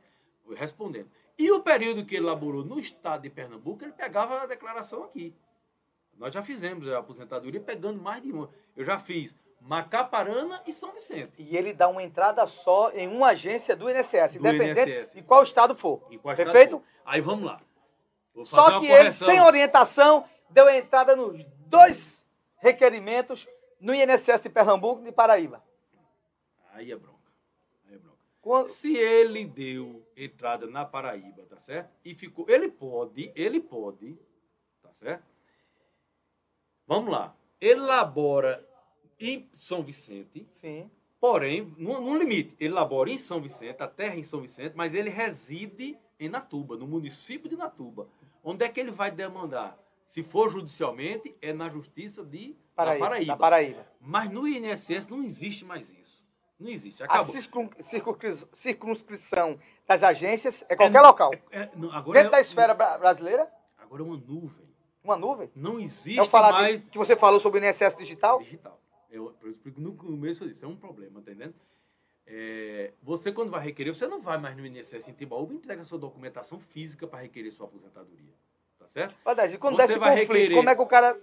[0.56, 1.10] Respondendo.
[1.38, 5.34] E o período que ele laborou no estado de Pernambuco, ele pegava a declaração aqui.
[6.16, 8.50] Nós já fizemos a aposentadoria pegando mais de uma.
[8.74, 11.32] Eu já fiz Macaparana e São Vicente.
[11.38, 15.12] E ele dá uma entrada só em uma agência do INSS, Do independente INSS.
[15.14, 16.06] de qual estado for.
[16.10, 16.78] E qual estado Perfeito?
[16.78, 16.84] for.
[17.04, 17.60] Aí vamos lá.
[18.44, 23.46] Só que ele, sem orientação, deu entrada nos dois requerimentos
[23.80, 25.62] no INSS de Pernambuco e de Paraíba.
[26.72, 27.18] Aí é bronca.
[27.86, 28.16] Aí é bronca.
[28.40, 31.90] Quando- Se ele deu entrada na Paraíba, tá certo?
[32.04, 32.48] E ficou.
[32.48, 34.16] Ele pode, ele pode,
[34.82, 35.24] tá certo?
[36.86, 37.34] Vamos lá.
[37.60, 38.66] Ele labora
[39.20, 40.90] em São Vicente, Sim.
[41.20, 44.94] porém, no, no limite, ele labora em São Vicente, a terra em São Vicente, mas
[44.94, 48.08] ele reside em Natuba, no município de Natuba.
[48.42, 49.78] Onde é que ele vai demandar?
[50.06, 53.36] Se for judicialmente, é na justiça de Paraíba, Paraíba.
[53.36, 53.86] Paraíba.
[54.00, 56.24] Mas no INSS não existe mais isso.
[56.58, 57.02] Não existe.
[57.02, 57.26] A Acabou.
[57.26, 61.32] circunscri- circunscrição das agências é qualquer local.
[61.50, 64.66] É, não, agora, Dentro é, da esfera bra- brasileira, agora é uma nuvem.
[65.02, 65.50] uma nuvem.
[65.54, 68.40] Não existe É o falar de- mais que você falou sobre o INSS digital?
[68.40, 68.78] digital.
[69.10, 70.64] Eu, eu explico no começo disso.
[70.64, 71.54] É um problema, tá entendendo?
[72.26, 75.82] É, você, quando vai requerer, você não vai mais no INSS em Timbaúba e entrega
[75.84, 78.32] sua documentação física para requerer sua aposentadoria.
[78.78, 79.16] Tá certo?
[79.34, 81.20] Dez, e quando Você der esse conflito, requerer- como é que o cara.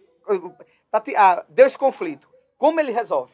[1.17, 2.29] ah, deu esse conflito.
[2.57, 3.33] Como ele resolve?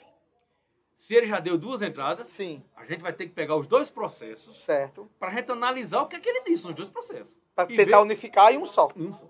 [0.98, 3.90] Se ele já deu duas entradas, Sim, a gente vai ter que pegar os dois
[3.90, 5.10] processos certo.
[5.20, 7.28] para a gente analisar o que é que ele disse nos dois processos.
[7.56, 8.90] Para tentar ver- unificar em um só.
[8.96, 9.30] Um só.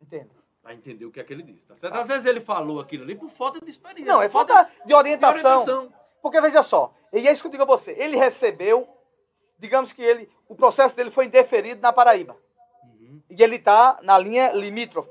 [0.00, 0.30] Entendo.
[0.62, 1.66] Para entender o que é que ele disse.
[1.66, 1.94] Tá certo?
[1.94, 4.12] Às vezes ele falou aquilo ali por falta de experiência.
[4.12, 5.62] Não, é por falta de de orientação.
[5.62, 5.92] orientação.
[6.22, 7.96] Porque veja só, e é isso que eu digo a você.
[7.98, 8.88] Ele recebeu,
[9.58, 12.36] digamos que ele, o processo dele foi indeferido na Paraíba.
[12.84, 13.20] Uhum.
[13.28, 15.10] E ele está na linha limítrofe.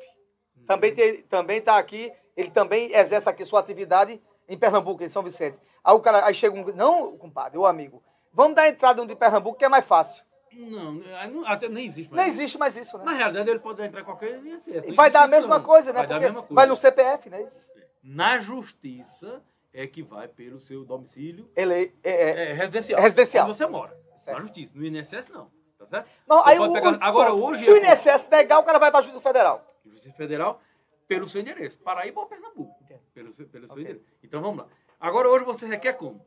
[0.66, 5.22] Também tem, também está aqui, ele também exerce aqui sua atividade em Pernambuco, em São
[5.22, 5.58] Vicente.
[5.84, 9.16] Aí o cara, aí chega um, não, compadre, o amigo, vamos dar entrada no de
[9.16, 10.24] Pernambuco que é mais fácil.
[10.54, 12.28] Não, até nem existe mais.
[12.28, 12.42] Isso.
[12.42, 13.18] existe mais isso, Na né?
[13.18, 14.86] realidade, ele pode entrar em qualquer INSS.
[14.88, 15.64] não Vai dar a mesma não.
[15.66, 16.00] coisa, né?
[16.00, 16.54] Vai dar a Porque mesma coisa.
[16.56, 17.42] vai no CPF, né?
[17.44, 17.70] Isso.
[18.04, 19.42] Na justiça
[19.74, 23.00] é que vai pelo seu domicílio Ele, é, é, é, residencial.
[23.00, 23.48] É residencial.
[23.48, 23.98] Onde você mora.
[24.18, 24.38] Certo.
[24.38, 24.74] Na justiça.
[24.78, 25.52] No INSS, não.
[25.78, 26.10] Tá certo?
[26.28, 28.64] não, Você aí pode o, pegar- Agora, o- hoje se o é- INSS negar, o
[28.64, 29.66] cara vai para a Justiça Federal.
[29.86, 30.62] Justiça Federal,
[31.08, 31.78] pelo seu endereço.
[31.80, 32.76] Paraíba ou Pernambuco.
[32.84, 33.02] Entendo.
[33.14, 33.84] Pelo, seu- pelo seu Ok.
[33.84, 34.06] endereço.
[34.24, 34.68] Então vamos lá.
[35.00, 36.24] Agora, hoje você requer como?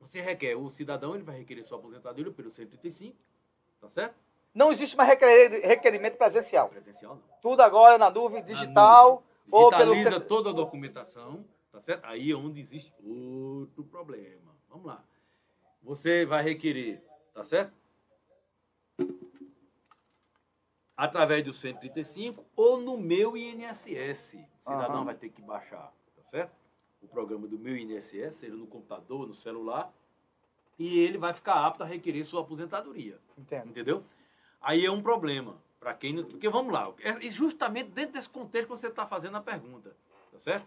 [0.00, 3.16] Você requer, o cidadão ele vai requerer sua aposentadoria pelo 135,
[3.80, 4.14] tá certo?
[4.54, 6.68] Não existe mais requer- requerimento presencial.
[6.68, 7.22] Presencial não.
[7.40, 9.24] Tudo agora na nuvem, Na digital nuvem.
[9.50, 12.04] ou pelo toda a documentação, tá certo?
[12.04, 14.52] Aí é onde existe outro problema.
[14.68, 15.02] Vamos lá.
[15.82, 17.72] Você vai requerer, tá certo?
[20.96, 24.34] Através do 135 ou no meu INSS.
[24.66, 25.04] O cidadão Aham.
[25.04, 26.50] vai ter que baixar, tá certo?
[27.00, 29.92] O programa do meu INSS, seja no computador, no celular,
[30.78, 33.18] e ele vai ficar apto a requerer sua aposentadoria.
[33.36, 33.68] Entendo.
[33.70, 34.04] Entendeu?
[34.60, 36.24] Aí é um problema para quem não.
[36.24, 39.94] Porque vamos lá, é justamente dentro desse contexto que você está fazendo a pergunta,
[40.32, 40.66] tá certo?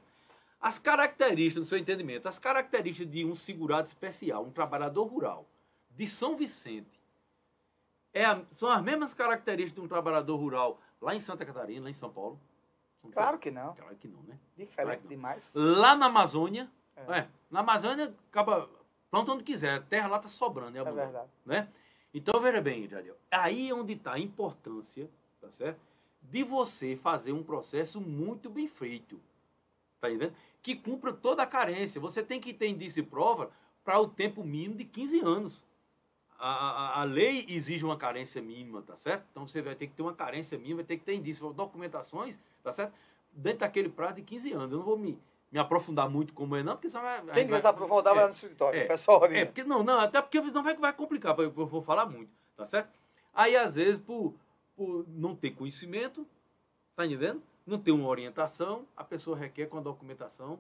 [0.60, 5.48] As características, no seu entendimento, as características de um segurado especial, um trabalhador rural
[5.90, 7.02] de São Vicente,
[8.14, 11.90] é a- são as mesmas características de um trabalhador rural lá em Santa Catarina, lá
[11.90, 12.40] em São Paulo?
[13.02, 13.74] São Claro que não.
[13.74, 14.38] Claro que não, né?
[14.56, 15.10] Diferente Claro não.
[15.10, 15.52] demais.
[15.56, 17.20] Lá na Amazônia, É.
[17.20, 18.70] é, na Amazônia, acaba
[19.12, 21.30] planta onde quiser, a terra lá está sobrando, é, É verdade.
[21.46, 21.68] né?
[22.14, 25.80] Então, veja bem, Jadiel, aí é onde está a importância, tá certo?
[26.22, 29.20] De você fazer um processo muito bem feito,
[30.00, 30.34] tá entendendo?
[30.62, 32.00] Que cumpra toda a carência.
[32.02, 33.50] Você tem que ter indício e prova
[33.84, 35.64] para o tempo mínimo de 15 anos.
[36.38, 39.26] A, a, a lei exige uma carência mínima, tá certo?
[39.32, 42.38] Então, você vai ter que ter uma carência mínima, vai ter que ter indício, documentações,
[42.64, 42.94] tá certo?
[43.32, 44.72] Dentro daquele prazo de 15 anos.
[44.72, 45.18] Eu não vou me,
[45.52, 47.22] me aprofundar muito como é, não, porque senão vai...
[47.34, 48.16] Quem quiser aprofundar, é.
[48.16, 48.80] vai no escritório.
[48.80, 51.82] É, pessoal é, porque não, não, até porque não vai, vai complicar, eu eu vou
[51.82, 52.98] falar muito, tá certo?
[53.34, 54.34] Aí, às vezes, por,
[54.76, 56.26] por não ter conhecimento,
[56.96, 57.42] tá entendendo?
[57.66, 60.60] Não ter uma orientação, a pessoa requer com a documentação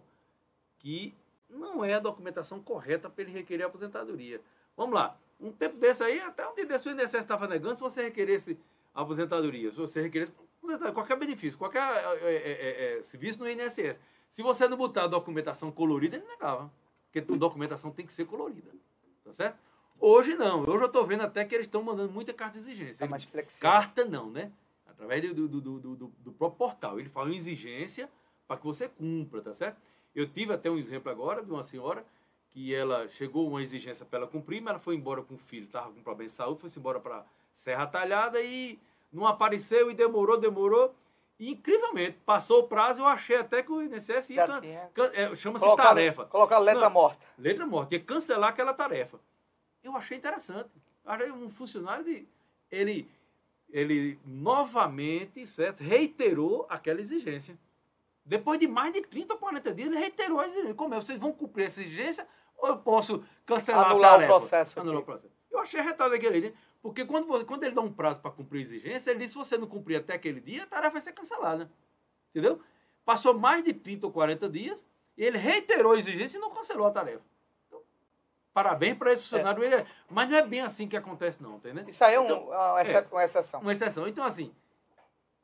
[0.77, 1.13] que
[1.49, 4.41] não é a documentação correta para ele requerer a aposentadoria.
[4.75, 7.81] Vamos lá, um tempo desse aí, até um dia desse o INSS estava negando se
[7.81, 8.57] você requeresse
[8.93, 10.31] a aposentadoria, se você requeresse
[10.93, 11.81] qualquer benefício, qualquer
[12.21, 13.99] é, é, serviço no INSS.
[14.31, 16.71] Se você não botar a documentação colorida, ele negava.
[17.03, 18.71] Porque a documentação tem que ser colorida.
[19.25, 19.59] Tá certo?
[19.99, 20.61] Hoje não.
[20.61, 23.03] Hoje eu estou vendo até que eles estão mandando muita carta de exigência.
[23.03, 23.69] É mais flexível.
[23.69, 24.49] Carta não, né?
[24.87, 26.97] Através do, do, do, do, do, próprio portal.
[26.97, 28.09] Ele fala uma exigência
[28.47, 29.77] para que você cumpra, tá certo?
[30.15, 32.05] Eu tive até um exemplo agora de uma senhora
[32.51, 35.65] que ela chegou uma exigência para ela cumprir, mas ela foi embora com o filho,
[35.65, 38.79] estava com problema de saúde, foi embora para Serra Talhada e
[39.11, 40.95] não apareceu e demorou, demorou.
[41.41, 44.45] E, incrivelmente, passou o prazo, eu achei até que o INSS ia.
[44.45, 44.61] Can,
[44.93, 46.25] can, é, Chama-se tarefa.
[46.25, 47.25] Colocar letra não, morta.
[47.35, 49.19] Letra morta, ia cancelar aquela tarefa.
[49.83, 50.69] Eu achei interessante.
[51.03, 52.27] Achei um funcionário de.
[52.69, 53.09] Ele,
[53.71, 57.57] ele novamente, certo, reiterou aquela exigência.
[58.23, 60.75] Depois de mais de 30 ou 40 dias, ele reiterou a exigência.
[60.75, 61.01] Como é?
[61.01, 64.31] Vocês vão cumprir essa exigência ou eu posso cancelar Anular a tarefa?
[64.31, 65.40] O processo Anular o processo.
[65.61, 66.55] Achei retado aquele ali.
[66.81, 69.57] Porque quando, quando ele dá um prazo para cumprir a exigência, ele diz: se você
[69.57, 71.69] não cumprir até aquele dia, a tarefa vai ser cancelada.
[72.29, 72.61] Entendeu?
[73.05, 74.85] Passou mais de 30 ou 40 dias,
[75.17, 77.23] e ele reiterou a exigência e não cancelou a tarefa.
[77.67, 77.81] Então,
[78.53, 79.63] parabéns para esse funcionário.
[79.63, 79.85] É.
[80.09, 81.87] Mas não é bem assim que acontece, não, entendeu?
[81.87, 83.59] Isso aí é, um, então, uma, é, uma exceção.
[83.59, 84.07] Uma exceção.
[84.07, 84.51] Então, assim,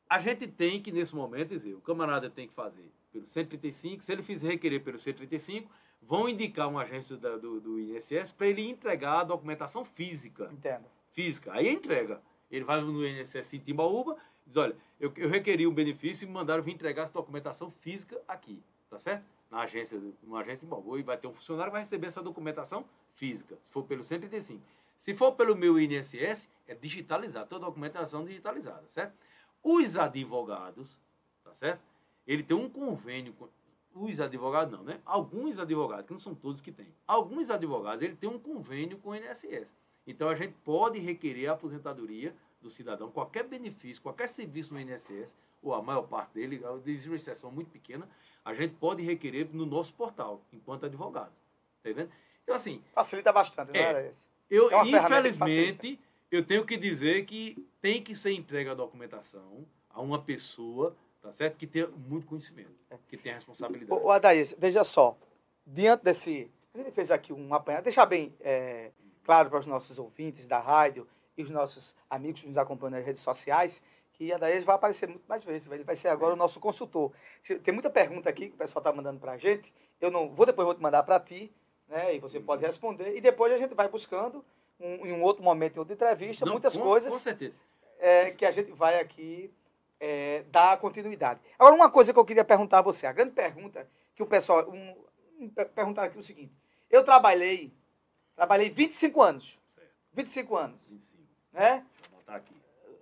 [0.08, 4.12] a gente tem que, nesse momento, dizer, o camarada tem que fazer pelo 135, se
[4.12, 5.70] ele fizer requerer pelo 135,
[6.02, 10.48] vão indicar uma agência da, do, do INSS para ele entregar a documentação física.
[10.52, 10.86] Entendo.
[11.12, 11.52] Física.
[11.52, 12.20] Aí entrega.
[12.50, 16.32] Ele vai no INSS em Timbaúba, diz, olha, eu, eu requeri um benefício e me
[16.32, 19.24] mandaram vir entregar essa documentação física aqui, tá certo?
[19.50, 22.22] Na agência, numa agência em Timbaúba, e vai ter um funcionário que vai receber essa
[22.22, 24.62] documentação física, se for pelo 135.
[24.96, 29.14] Se for pelo meu INSS, é digitalizado, toda a documentação digitalizada, certo?
[29.62, 30.98] Os advogados,
[31.44, 31.80] tá certo?
[32.26, 33.48] Ele tem um convênio com
[33.94, 35.00] os advogados não, né?
[35.04, 36.94] Alguns advogados, que não são todos que têm.
[37.06, 39.66] Alguns advogados, ele tem um convênio com o INSS.
[40.06, 45.34] Então a gente pode requerer a aposentadoria do cidadão, qualquer benefício, qualquer serviço no INSS,
[45.62, 48.08] ou a maior parte dele, existe uma exceção muito pequena,
[48.44, 51.32] a gente pode requerer no nosso portal, enquanto advogado.
[51.82, 52.10] Tá entendendo?
[52.42, 52.82] Então, assim.
[52.94, 54.26] Facilita bastante, não é, era esse?
[54.50, 60.00] Eu, é infelizmente, eu tenho que dizer que tem que ser entregue a documentação a
[60.00, 61.56] uma pessoa tá certo?
[61.56, 62.70] Que tem muito conhecimento,
[63.08, 64.00] que tem responsabilidade.
[64.00, 65.16] O, Adaís, veja só,
[65.66, 68.90] diante desse, a gente fez aqui um apanhado, deixar bem é,
[69.24, 73.04] claro para os nossos ouvintes da rádio e os nossos amigos que nos acompanham nas
[73.04, 76.36] redes sociais, que a Adaís vai aparecer muito mais vezes, ele vai ser agora o
[76.36, 77.12] nosso consultor.
[77.62, 80.44] Tem muita pergunta aqui que o pessoal está mandando para a gente, eu não vou
[80.44, 81.52] depois vou te mandar para ti,
[81.88, 84.44] né, e você pode responder, e depois a gente vai buscando
[84.78, 87.54] um, em um outro momento, em outra entrevista, não, muitas com, coisas com certeza.
[88.00, 89.50] É, que a gente vai aqui
[90.00, 91.40] é, dar continuidade.
[91.58, 94.68] Agora, uma coisa que eu queria perguntar a você, a grande pergunta que o pessoal.
[94.68, 94.94] Um,
[95.40, 96.52] um, perguntar aqui o seguinte.
[96.90, 97.72] Eu trabalhei,
[98.34, 99.58] trabalhei 25 anos.
[99.74, 99.90] Certo.
[100.14, 100.80] 25 anos.
[100.88, 101.22] 25.
[101.52, 101.84] Né?
[102.10, 102.54] Vou botar aqui.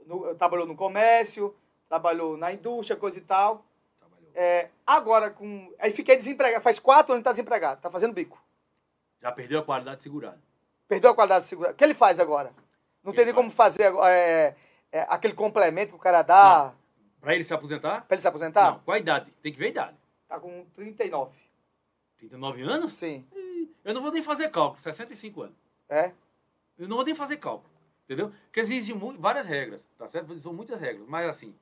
[0.07, 1.55] No, trabalhou no comércio,
[1.89, 3.65] trabalhou na indústria, coisa e tal.
[4.35, 5.73] É, agora, com.
[5.79, 6.63] Aí fiquei desempregado.
[6.63, 8.43] Faz quatro anos que está desempregado, está fazendo bico.
[9.23, 10.39] Já perdeu a qualidade de segurado.
[10.87, 11.75] Perdeu a qualidade de segurado.
[11.75, 12.53] O que ele faz agora?
[13.03, 14.55] Não tem nem como fazer é,
[14.93, 16.65] é, aquele complemento que o cara dá.
[16.65, 16.86] Não.
[17.21, 18.03] Para ele se aposentar?
[18.07, 18.73] Para ele se aposentar?
[18.73, 19.33] Não, qual a idade?
[19.43, 19.97] Tem que ver a idade.
[20.29, 21.37] Tá com 39.
[22.19, 22.95] 39 anos?
[22.95, 23.27] Sim.
[23.85, 25.57] Eu não vou nem fazer cálculo, 65 anos.
[25.89, 26.13] É?
[26.79, 27.73] Eu não vou nem fazer cálculo,
[28.05, 28.33] entendeu?
[28.47, 30.39] Porque existem várias regras, tá certo?
[30.41, 31.55] São muitas regras, mas assim...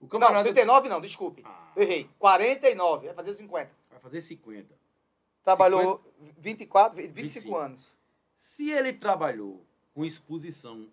[0.00, 0.38] O camarada...
[0.38, 1.42] Não, 39 não, desculpe.
[1.44, 1.72] Ah.
[1.76, 2.08] Eu errei.
[2.18, 3.70] 49, vai fazer 50.
[3.90, 4.74] Vai fazer 50.
[5.42, 6.40] Trabalhou 50...
[6.40, 7.92] 24, 25, 25 anos.
[8.36, 9.62] Se ele trabalhou
[9.92, 10.88] com exposição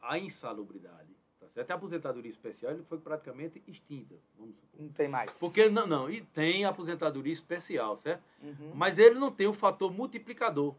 [0.00, 1.15] à insalubridade,
[1.60, 4.80] até a aposentadoria especial ele foi praticamente extinta, vamos supor.
[4.80, 5.38] Não tem mais.
[5.38, 8.22] Porque não, não, e tem a aposentadoria especial, certo?
[8.42, 8.72] Uhum.
[8.74, 10.74] Mas ele não tem o fator multiplicador.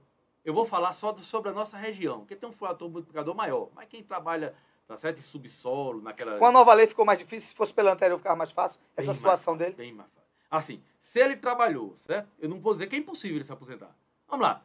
[0.46, 3.70] Eu vou falar só sobre a nossa região, que tem um fator multiplicador maior.
[3.76, 4.56] Mas quem trabalha,
[4.88, 6.38] tá certo, em subsolo, naquela...
[6.38, 8.90] Com a nova lei ficou mais difícil, se fosse pela anterior ficava mais fácil, bem
[8.98, 9.76] essa situação mais, dele?
[9.76, 10.30] Bem mais fácil.
[10.50, 12.30] Assim, se ele trabalhou, certo?
[12.40, 13.94] Eu não vou dizer que é impossível ele se aposentar.
[14.28, 14.64] Vamos lá,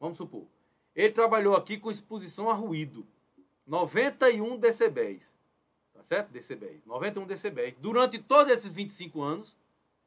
[0.00, 0.46] vamos supor.
[0.96, 3.06] Ele trabalhou aqui com exposição a ruído,
[3.66, 5.30] 91 decibéis
[6.00, 6.30] tá certo?
[6.30, 7.74] Decibéis, 91 decibéis.
[7.78, 9.54] Durante todos esses 25 anos,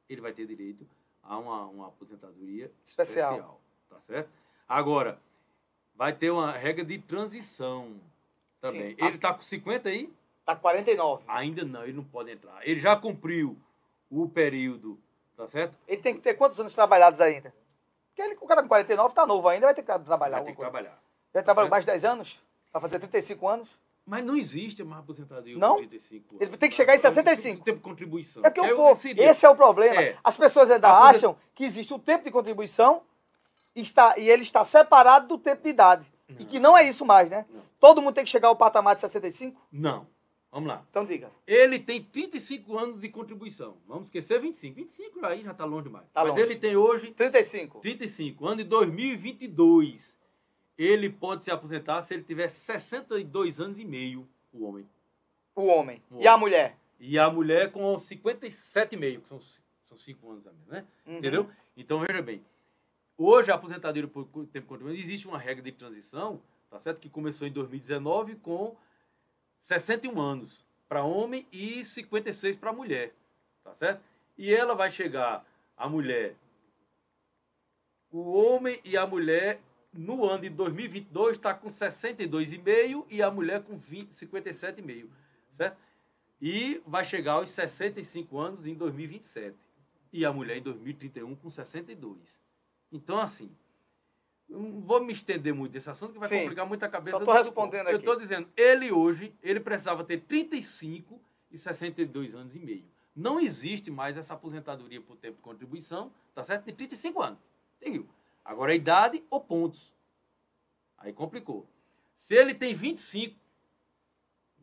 [0.10, 0.88] ele vai ter direito
[1.22, 3.34] a uma, uma aposentadoria especial.
[3.34, 4.30] especial, tá certo?
[4.68, 5.20] Agora,
[5.96, 7.96] vai ter uma regra de transição
[8.60, 8.96] também.
[8.96, 10.12] Sim, ele está com 50 aí?
[10.40, 11.24] Está com 49.
[11.28, 12.68] Ainda não, ele não pode entrar.
[12.68, 13.56] Ele já cumpriu
[14.10, 15.00] o período,
[15.38, 15.78] tá certo?
[15.88, 17.54] Ele tem que ter quantos anos trabalhados ainda?
[18.10, 20.38] Porque ele, o cara com 49 está novo ainda, vai ter que trabalhar.
[20.38, 20.72] Vai ter que coisa.
[20.72, 21.00] trabalhar.
[21.34, 22.40] Já trabalhou mais de 10 anos?
[22.72, 23.83] Vai fazer 35 anos?
[24.06, 25.78] Mas não existe mais aposentadoria não?
[25.78, 26.42] 35 anos.
[26.42, 27.62] Ele tem que chegar em 65.
[27.62, 28.46] O tempo de contribuição.
[28.46, 30.02] É que eu, pô, esse é o problema.
[30.02, 30.18] É.
[30.24, 33.02] As pessoas ainda acham que existe o tempo de contribuição
[33.76, 36.06] está, e ele está separado do tempo de idade.
[36.28, 36.42] Não.
[36.42, 37.46] E que não é isso mais, né?
[37.50, 37.62] Não.
[37.80, 39.60] Todo mundo tem que chegar ao patamar de 65?
[39.72, 40.06] Não.
[40.52, 40.86] Vamos lá.
[40.90, 41.32] Então diga.
[41.48, 43.78] Ele tem 35 anos de contribuição.
[43.88, 44.76] Vamos esquecer 25.
[44.76, 46.06] 25 aí já está longe demais.
[46.14, 46.42] Tá Mas longe.
[46.44, 47.12] ele tem hoje...
[47.12, 47.80] 35.
[47.80, 48.46] 35.
[48.46, 50.16] Ano de 2022
[50.78, 54.88] ele pode se aposentar se ele tiver 62 anos e meio, o homem.
[55.56, 56.02] O homem.
[56.10, 56.78] O e a mulher?
[57.00, 59.42] E a mulher com 57,5, que são,
[59.86, 60.86] são 5 anos a menos, né?
[61.06, 61.18] Uhum.
[61.18, 61.50] Entendeu?
[61.76, 62.42] Então, veja bem,
[63.18, 67.00] Hoje, a aposentadoria por tempo contribuído, existe uma regra de transição, tá certo?
[67.00, 68.76] Que começou em 2019 com
[69.60, 73.14] 61 anos para homem e 56 para mulher,
[73.64, 74.04] tá certo?
[74.36, 75.46] E ela vai chegar,
[75.78, 76.36] a mulher,
[78.12, 79.62] o homem e a mulher,
[79.94, 85.08] no ano de 2022, está com 62,5 e a mulher com 57,5,
[85.52, 85.78] certo?
[86.42, 89.56] E vai chegar aos 65 anos em 2027.
[90.12, 92.40] E a mulher em 2031 com 62.
[92.92, 93.50] Então, assim,
[94.48, 96.42] não vou me estender muito desse assunto, que vai Sim.
[96.42, 97.18] complicar muito a cabeça.
[97.18, 97.94] Só estou respondendo aqui.
[97.94, 101.20] Eu estou dizendo, ele hoje, ele precisava ter 35
[101.52, 102.86] e 62 anos e meio.
[103.16, 106.66] Não existe mais essa aposentadoria por tempo de contribuição, tá certo?
[106.66, 107.40] De 35 anos.
[107.82, 108.08] Entendeu?
[108.44, 109.94] Agora, idade ou pontos.
[110.98, 111.68] Aí complicou.
[112.16, 113.38] Se ele tem 25,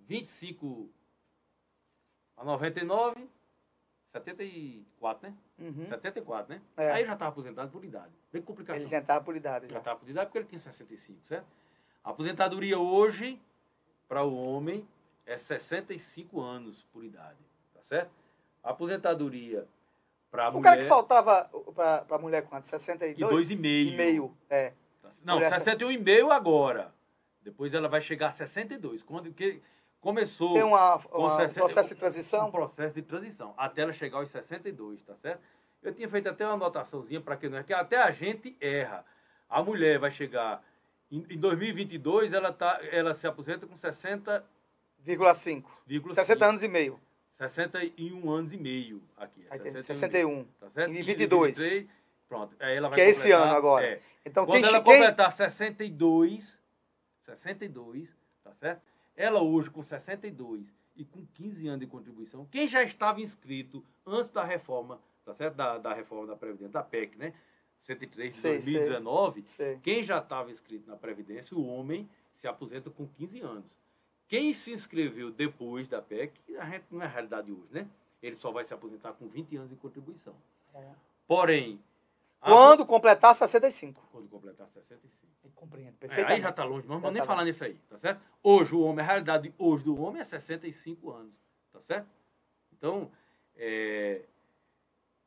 [0.06, 0.90] 25
[2.36, 3.28] a 99,
[4.06, 5.36] 74, né?
[5.58, 5.86] Uhum.
[5.88, 6.62] 74, né?
[6.76, 6.90] É.
[6.92, 8.12] Aí já estava aposentado por idade.
[8.32, 8.80] Bem complicação.
[8.80, 9.66] Ele já estava por idade.
[9.70, 11.46] Já estava por idade porque ele tinha 65, certo?
[12.02, 13.40] A aposentadoria hoje,
[14.08, 14.86] para o homem,
[15.26, 17.38] é 65 anos por idade,
[17.74, 18.10] tá certo?
[18.62, 19.68] A aposentadoria
[20.30, 20.60] para a mulher...
[20.60, 22.66] O cara que faltava para a mulher quanto?
[22.68, 23.18] 62?
[23.18, 23.88] E dois e meio.
[23.88, 24.72] E meio, é.
[25.24, 26.94] Não, mulher 61 e meio agora.
[27.42, 29.02] Depois ela vai chegar a 62.
[29.02, 29.60] Quando, que,
[30.00, 30.54] começou.
[30.54, 32.48] Tem uma, uma 60, um processo de transição?
[32.48, 35.40] Um processo de transição, até ela chegar aos 62, tá certo?
[35.82, 39.04] Eu tinha feito até uma anotaçãozinha para que não é que até a gente erra.
[39.48, 40.62] A mulher vai chegar
[41.10, 45.64] em, em 2022, ela tá, ela se aposenta com 60,5.
[46.12, 47.00] 60 anos e meio.
[47.48, 49.46] 61 anos e meio aqui.
[49.50, 49.82] É 61.
[49.82, 50.44] 61.
[50.60, 50.92] Tá certo?
[50.92, 51.58] E 22.
[51.58, 51.88] 23,
[52.28, 52.54] pronto.
[52.60, 53.86] Aí ela vai que é esse ano agora.
[53.86, 54.00] É.
[54.26, 54.92] Então, Quando quem, ela quem...
[54.92, 56.58] completar 62,
[57.24, 58.08] 62,
[58.44, 58.82] tá certo?
[59.16, 64.30] Ela hoje, com 62 e com 15 anos de contribuição, quem já estava inscrito antes
[64.30, 65.54] da reforma, tá certo?
[65.54, 67.32] Da, da reforma da Previdência, da PEC, né?
[67.78, 69.78] 103 de 2019, sei.
[69.82, 73.79] quem já estava inscrito na Previdência, o homem se aposenta com 15 anos.
[74.30, 77.88] Quem se inscreveu depois da PEC, a gente não é a realidade hoje, né?
[78.22, 80.36] Ele só vai se aposentar com 20 anos de contribuição.
[80.72, 80.88] É.
[81.26, 81.82] Porém.
[82.38, 82.86] Quando a...
[82.86, 84.00] completar 65.
[84.12, 85.12] Quando completar 65.
[85.42, 86.30] Eu compreendo, perfeitamente.
[86.30, 88.22] É, aí já está longe, não vamos nem tá falar nisso aí, tá certo?
[88.40, 91.34] Hoje o homem, a realidade hoje do homem é 65 anos,
[91.72, 92.06] tá certo?
[92.72, 93.10] Então,
[93.56, 94.22] é,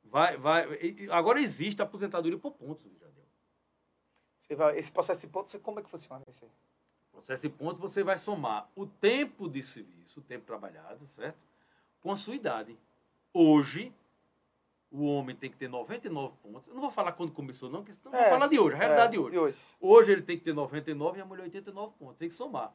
[0.05, 0.65] vai, vai,
[1.11, 3.25] agora existe a aposentadoria por pontos, Jadeu.
[4.37, 6.45] Você vai, esse processo de pontos, como é que funciona esse
[7.13, 11.37] Processo de pontos, você vai somar o tempo de serviço, o tempo trabalhado, certo?
[12.01, 12.75] Com a sua idade.
[13.31, 13.93] Hoje,
[14.91, 16.67] o homem tem que ter 99 pontos.
[16.67, 18.77] Eu não vou falar quando começou, não, porque senão é, vou falar de hoje, a
[18.77, 19.31] realidade é, de, hoje.
[19.31, 19.57] de hoje.
[19.79, 22.17] Hoje ele tem que ter 99 e a mulher 89 pontos.
[22.17, 22.73] Tem que somar.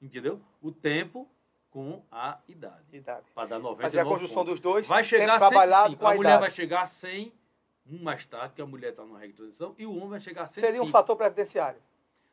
[0.00, 0.40] Entendeu?
[0.60, 1.28] O tempo
[1.70, 2.82] com a idade.
[2.90, 3.26] Idade.
[3.34, 4.52] Para dar 99 Fazer a conjunção pontos.
[4.52, 4.86] dos dois.
[4.86, 6.06] Vai chegar a 105.
[6.06, 7.32] A, a mulher vai chegar a 100,
[7.86, 10.20] um mais tarde, que a mulher está numa regra de transição, e o homem vai
[10.20, 10.66] chegar a 105.
[10.66, 11.80] Seria um fator previdenciário?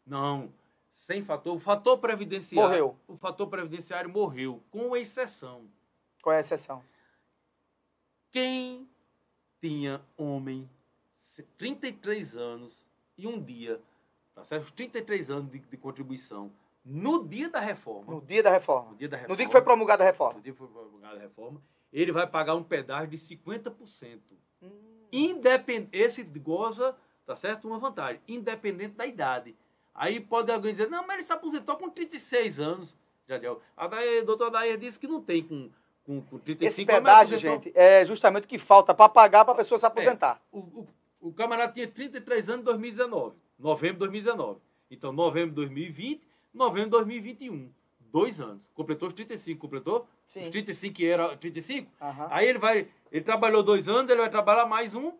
[0.06, 0.49] Não.
[0.93, 1.56] Sem fator.
[1.56, 2.69] O fator previdenciário.
[2.69, 2.97] Morreu.
[3.08, 5.65] O fator previdenciário morreu, com exceção.
[6.21, 6.82] Qual é a exceção?
[8.32, 8.88] Quem
[9.60, 10.69] tinha homem
[11.58, 12.86] 33 anos
[13.17, 13.82] e um dia,
[14.34, 14.71] tá certo?
[14.73, 16.51] 33 anos de, de, contribuição
[16.86, 18.13] no dia da reforma.
[18.13, 18.91] No dia da reforma.
[18.91, 19.34] No dia da reforma.
[19.34, 20.34] No dia que foi promulgada a reforma.
[20.36, 24.19] No dia que foi promulgada a reforma, ele vai pagar um pedágio de 50%.
[24.62, 24.69] Hum.
[25.12, 25.88] Independ...
[25.91, 27.67] Esse goza, tá certo?
[27.67, 29.56] Uma vantagem, independente da idade.
[29.93, 32.95] Aí pode alguém dizer, não, mas ele se aposentou com 36 anos.
[33.27, 33.62] Já deu.
[33.77, 33.88] A
[34.25, 35.69] doutora Daia disse que não tem com
[36.06, 39.58] com, com 35 Esse pedágio, gente, é justamente o que falta para pagar para a
[39.58, 40.41] pessoa se aposentar.
[40.53, 40.88] É, o, o,
[41.21, 44.60] o, camarada tinha 33 anos em 2019, novembro de 2019.
[44.91, 46.21] Então, novembro de 2020,
[46.53, 47.69] novembro de 2021.
[47.99, 48.69] Dois anos.
[48.75, 50.08] Completou os 35, completou?
[50.27, 50.43] Sim.
[50.43, 51.89] Os 35 que era 35?
[51.99, 52.27] Uhum.
[52.29, 55.13] Aí ele vai, ele trabalhou dois anos, ele vai trabalhar mais um,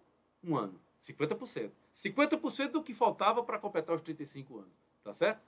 [0.44, 0.80] um ano.
[1.02, 1.72] 50%.
[1.94, 4.74] 50% do que faltava para completar os 35 anos.
[5.04, 5.42] Tá certo?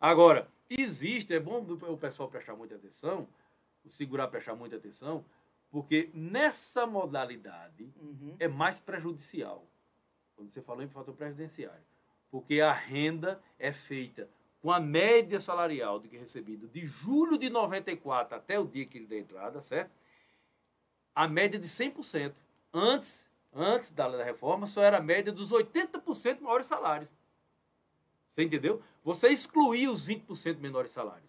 [0.00, 3.28] Agora, existe, é bom o pessoal prestar muita atenção,
[3.84, 5.24] o segurar prestar muita atenção,
[5.70, 8.34] porque nessa modalidade uhum.
[8.38, 9.64] é mais prejudicial.
[10.34, 11.84] Quando você falou em fator previdenciário.
[12.30, 14.28] Porque a renda é feita
[14.62, 18.86] com a média salarial do que é recebido de julho de 94 até o dia
[18.86, 19.90] que ele dá entrada, certo?
[21.14, 22.32] A média de 100%.
[22.72, 27.10] Antes, antes da, reforma, só era a média dos 80% maiores salários.
[28.34, 28.82] Você entendeu?
[29.04, 31.28] Você excluía os 20% menores salários.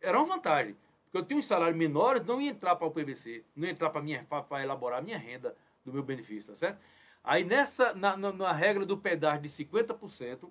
[0.00, 0.76] Era uma vantagem.
[1.04, 3.90] Porque eu tinha uns salários menores, não ia entrar para o PBC, não ia entrar
[3.90, 6.78] para elaborar a minha renda do meu benefício, tá certo?
[7.22, 10.50] Aí nessa, na, na, na regra do pedágio de 50%,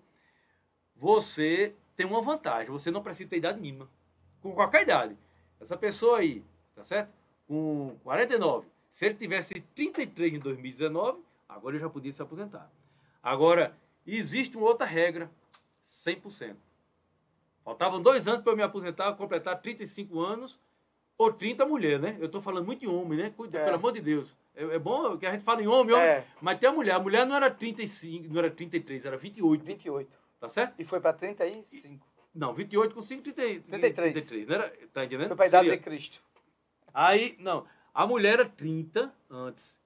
[0.95, 3.89] você tem uma vantagem, você não precisa ter idade mínima.
[4.41, 5.17] Com qualquer idade.
[5.59, 6.43] Essa pessoa aí,
[6.73, 7.13] tá certo?
[7.47, 8.67] Com 49.
[8.95, 11.19] Se ele tivesse 33 em 2019,
[11.49, 12.71] agora ele já podia se aposentar.
[13.21, 13.75] Agora,
[14.07, 15.29] existe uma outra regra,
[15.85, 16.55] 100%.
[17.61, 20.57] Faltavam dois anos para eu me aposentar, completar 35 anos,
[21.17, 22.15] ou 30 mulher, né?
[22.21, 23.33] Eu estou falando muito de homem, né?
[23.35, 23.65] Cuida, É.
[23.65, 24.33] pelo amor de Deus.
[24.55, 26.25] É, é bom que a gente fala em homem, homem, É.
[26.39, 26.95] mas tem a mulher.
[26.95, 30.09] A mulher não era 35, não era 33, era 28, 28.
[30.39, 30.73] tá certo?
[30.79, 32.07] E foi para 35.
[32.33, 33.35] Não, 28 com 5, 30,
[33.67, 33.93] 33.
[33.93, 34.47] 33.
[34.47, 35.27] Não era, tá entendendo?
[35.27, 36.23] Foi para a idade Seria- de Cristo.
[36.93, 37.65] Aí, não.
[37.95, 39.77] A mulher era 30 antes.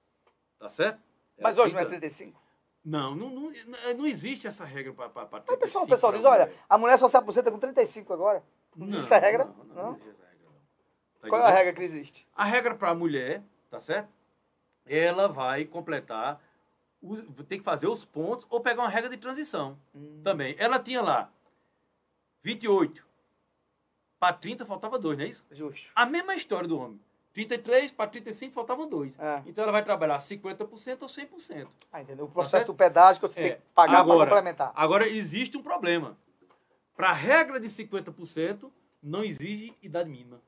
[0.58, 1.00] Tá certo?
[1.38, 2.00] Era Mas hoje não é 30.
[2.00, 2.42] 35?
[2.84, 3.52] Não, não, não,
[3.96, 7.16] não existe essa regra para o pessoal, o pessoal diz, olha, a mulher só se
[7.16, 8.42] aposenta com 35 agora.
[8.74, 9.44] Não, existe essa regra?
[9.44, 9.82] Não, não, Não?
[9.92, 10.44] não existe essa regra.
[10.44, 11.20] Não.
[11.20, 12.26] Tá Qual é a regra que existe?
[12.34, 14.08] A regra para a mulher, tá certo?
[14.86, 16.42] Ela vai completar,
[17.48, 20.20] tem que fazer os pontos ou pegar uma regra de transição Hum.
[20.24, 20.56] também.
[20.58, 21.30] Ela tinha lá
[22.42, 23.06] 28.
[24.18, 25.44] Para 30 faltava dois, não é isso?
[25.50, 25.90] Justo.
[25.94, 27.00] A mesma história do homem.
[27.32, 29.18] 33 para 35 faltavam dois.
[29.18, 29.42] É.
[29.46, 31.68] Então ela vai trabalhar 50% ou 100%.
[31.92, 32.24] Ah, entendeu?
[32.24, 32.66] O processo certo?
[32.68, 33.42] do pedágio que você É.
[33.50, 34.72] tem que pagar para complementar.
[34.74, 36.16] Agora, existe um problema.
[36.96, 38.70] Para a regra de 50%,
[39.02, 40.40] não exige idade mínima.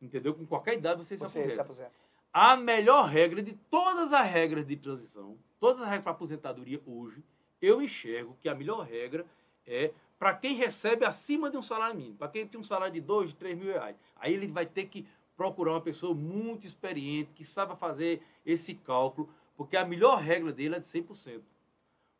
[0.00, 0.34] Entendeu?
[0.34, 1.54] Com qualquer idade você, se Você aposenta.
[1.54, 1.92] se aposenta.
[2.32, 7.22] A melhor regra de todas as regras de transição, todas as regras para aposentadoria hoje,
[7.62, 9.24] eu enxergo que a melhor regra
[9.66, 12.16] é para quem recebe acima de um salário mínimo.
[12.16, 13.96] Para quem tem um salário de 2, 3 mil reais.
[14.16, 15.06] Aí ele vai ter que
[15.36, 20.76] procurar uma pessoa muito experiente, que saiba fazer esse cálculo, porque a melhor regra dele
[20.76, 21.42] é de 100%.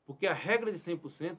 [0.05, 1.39] Porque a regra de 100%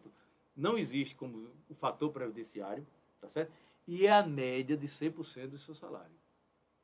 [0.56, 2.86] não existe como o fator previdenciário,
[3.22, 3.52] tá certo?
[3.88, 6.16] E é a média de 100% do seu salário.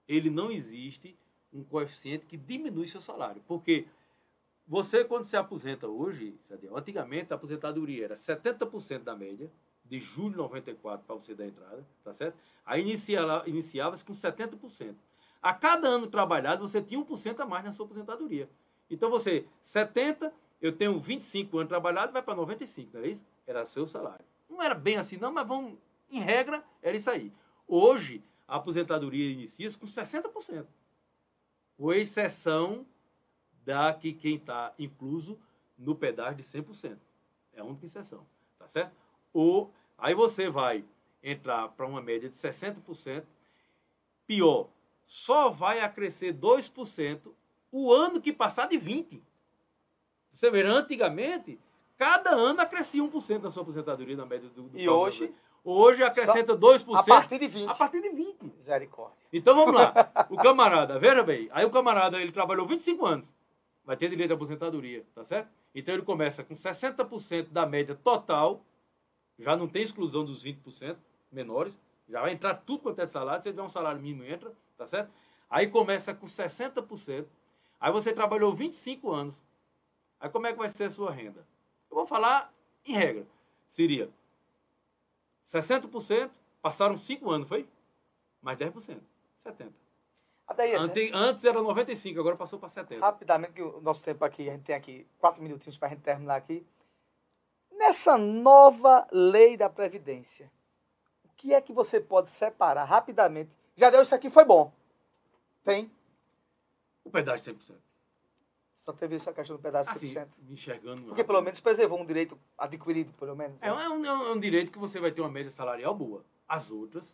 [0.07, 1.17] Ele não existe
[1.51, 3.41] um coeficiente que diminui seu salário.
[3.47, 3.87] Porque
[4.65, 6.35] você, quando se aposenta hoje,
[6.73, 9.51] antigamente a aposentadoria era 70% da média,
[9.85, 12.37] de julho de 94 para você dar entrada, tá certo?
[12.65, 14.95] Aí inicia- iniciava-se com 70%.
[15.41, 18.49] A cada ano trabalhado, você tinha 1% a mais na sua aposentadoria.
[18.89, 23.23] Então você, 70, eu tenho 25 anos trabalhado, vai para 95, não era isso?
[23.45, 24.25] Era seu salário.
[24.49, 25.77] Não era bem assim, não, mas vamos,
[26.09, 27.31] em regra, era isso aí.
[27.67, 30.65] Hoje, a aposentadoria inicia-se com 60%.
[31.77, 32.85] Com exceção
[33.65, 35.37] da que quem está incluso
[35.77, 36.97] no pedágio de 100%.
[37.53, 38.25] É a única exceção,
[38.57, 38.93] tá certo?
[39.33, 40.85] Ou, aí você vai
[41.21, 43.23] entrar para uma média de 60%.
[44.27, 44.69] Pior,
[45.05, 47.31] só vai acrescer 2%
[47.71, 49.19] o ano que passar de 20%.
[50.31, 51.59] Você vê, antigamente,
[51.97, 56.57] cada ano acrescia 1% da sua aposentadoria na média do, do E hoje, Hoje acrescenta
[56.57, 57.69] 2% a partir de 20.
[57.69, 58.53] a partir de 20%.
[58.53, 59.17] Misericórdia.
[59.31, 59.93] Então vamos lá.
[60.29, 63.27] O camarada, veja bem, aí o camarada ele trabalhou 25 anos,
[63.85, 65.47] vai ter direito à aposentadoria, tá certo?
[65.73, 68.61] Então ele começa com 60% da média total,
[69.39, 70.97] já não tem exclusão dos 20%
[71.31, 71.77] menores,
[72.07, 75.11] já vai entrar tudo quanto é salário, se tiver um salário mínimo entra, tá certo?
[75.49, 77.25] Aí começa com 60%,
[77.79, 79.41] aí você trabalhou 25 anos,
[80.19, 81.45] aí como é que vai ser a sua renda?
[81.89, 82.53] Eu vou falar
[82.85, 83.25] em regra,
[83.69, 84.09] seria
[85.45, 86.31] 60%,
[86.61, 87.67] passaram 5 anos, foi?
[88.41, 88.99] Mais 10%,
[89.43, 89.71] 70%.
[90.45, 92.99] Até aí, assim, Ante- antes era 95, agora passou para 70.
[92.99, 96.01] rapidamente, que o nosso tempo aqui, a gente tem aqui quatro minutinhos para a gente
[96.03, 96.65] terminar aqui.
[97.85, 100.49] Nessa nova lei da Previdência,
[101.25, 103.49] o que é que você pode separar rapidamente?
[103.75, 104.71] Já deu isso aqui, foi bom.
[105.65, 105.91] Tem.
[107.03, 107.75] O pedágio 100%.
[108.85, 110.27] Só teve essa questão do pedaço de Assim, 100%.
[110.49, 111.01] enxergando.
[111.07, 113.57] Porque pelo menos preservou um direito adquirido, pelo menos.
[113.61, 115.93] É, é um, é um- é um direito que você vai ter uma média salarial
[115.93, 116.23] boa.
[116.47, 117.13] As outras.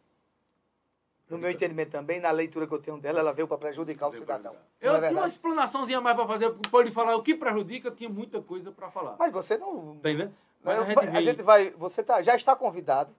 [1.27, 4.13] No meu entendimento também, na leitura que eu tenho dela, ela veio para prejudicar o
[4.13, 4.55] cidadão.
[4.79, 7.89] Eu Não é tinha uma explanaçãozinha mais para fazer, para ele falar o que prejudica,
[7.89, 9.15] tinha muita coisa para falar.
[9.17, 9.97] Mas você não.
[9.97, 10.33] Tá entendendo?
[10.63, 11.69] Mas Eu- a gente, a gente vai.
[11.71, 13.13] Você tá, já está convidado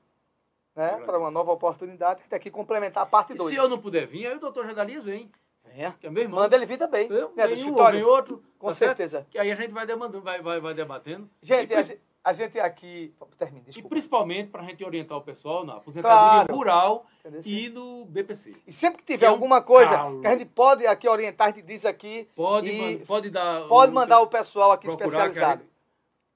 [0.76, 2.20] né, para uma nova oportunidade.
[2.28, 3.50] Tem aqui complementar a parte E 2.
[3.50, 5.30] se eu não puder vir, aí o doutor Jadalias vem,
[5.64, 5.92] Venha.
[5.98, 6.40] que é meu irmão.
[6.40, 7.06] Manda ele vir também.
[7.06, 7.32] Entendeu?
[7.36, 7.98] Né, do um, escritório.
[8.00, 8.42] vem outro.
[8.58, 8.96] Com tá certo?
[8.98, 9.26] certeza.
[9.30, 11.28] Que aí a gente vai demandando, vai, vai, vai debatendo.
[11.42, 13.14] Gente, E a, gente- a gente aqui.
[13.38, 13.88] Termina, E desculpa.
[13.88, 16.54] principalmente para a gente orientar o pessoal na aposentadoria Claro.
[16.54, 17.40] rural Entendeu?
[17.46, 18.54] e no BPC.
[18.66, 20.20] E sempre que tiver que é um alguma coisa calo.
[20.20, 22.28] que a gente pode aqui orientar, a gente diz aqui.
[22.36, 23.66] Pode, E pode dar.
[23.66, 25.62] Pode mandar o pessoal aqui especializado.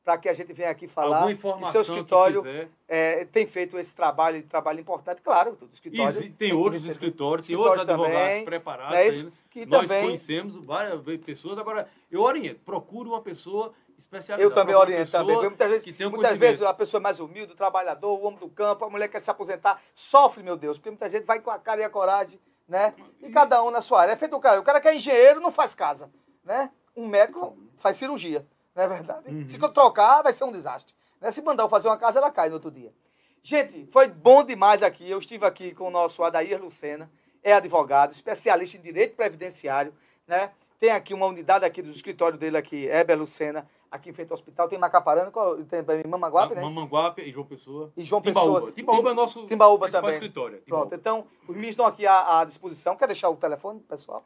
[0.05, 1.31] Para que a gente venha aqui falar.
[1.33, 1.37] E
[1.73, 2.45] seu escritório
[2.87, 5.57] é, tem feito esse trabalho, trabalho importante, claro.
[5.63, 8.93] O escritório Exi- tem outros escritórios, tem outros advogados também, preparados.
[8.93, 9.25] não é isso?
[9.25, 9.33] né?
[9.51, 11.59] Que Nós também- conhecemos várias pessoas.
[11.59, 12.61] Agora, eu oriento.
[12.67, 14.43] Procure uma pessoa especializada.
[14.43, 15.37] Eu também oriento também.
[15.37, 18.85] Muitas vezes, um muitas vezes a pessoa mais humilde, o trabalhador, o homem do campo,
[18.85, 21.59] a mulher que quer se aposentar, sofre, meu Deus, porque muita gente vai com a
[21.59, 22.39] cara e a coragem,
[22.69, 22.93] né?
[23.23, 24.13] E cada um na sua área.
[24.13, 24.61] É feito o cara.
[24.61, 26.11] O cara que é engenheiro não faz casa,
[26.45, 26.71] né?
[26.95, 29.29] Um médico faz cirurgia, não é verdade?
[29.29, 29.49] Uhum.
[29.49, 30.95] Se eu trocar, vai ser um desastre.
[31.21, 31.31] Né?
[31.31, 32.93] Se mandar eu fazer uma casa, ela cai no outro dia.
[33.43, 35.09] Gente, foi bom demais aqui.
[35.09, 37.11] Eu estive aqui com o nosso Adair Lucena,
[37.43, 39.95] é advogado, especialista em direito previdenciário,
[40.27, 40.51] né?
[40.81, 44.35] Tem aqui uma unidade aqui do escritório dele aqui, Heber Lucena, aqui em frente ao
[44.35, 45.31] hospital, tem Macaparana,
[45.69, 46.61] tem em Mamanguape, né?
[46.63, 47.93] Mamanguape e João Pessoa.
[47.97, 48.55] E João Timbaúba.
[48.55, 48.73] Pessoa.
[48.73, 50.11] Timbaúba é nosso Timbaúba também.
[50.11, 50.63] escritório.
[50.63, 50.97] Pronto, Timbaúba.
[50.97, 52.97] então, os meninos estão aqui à, à disposição.
[52.97, 54.25] Quer deixar o telefone, pessoal?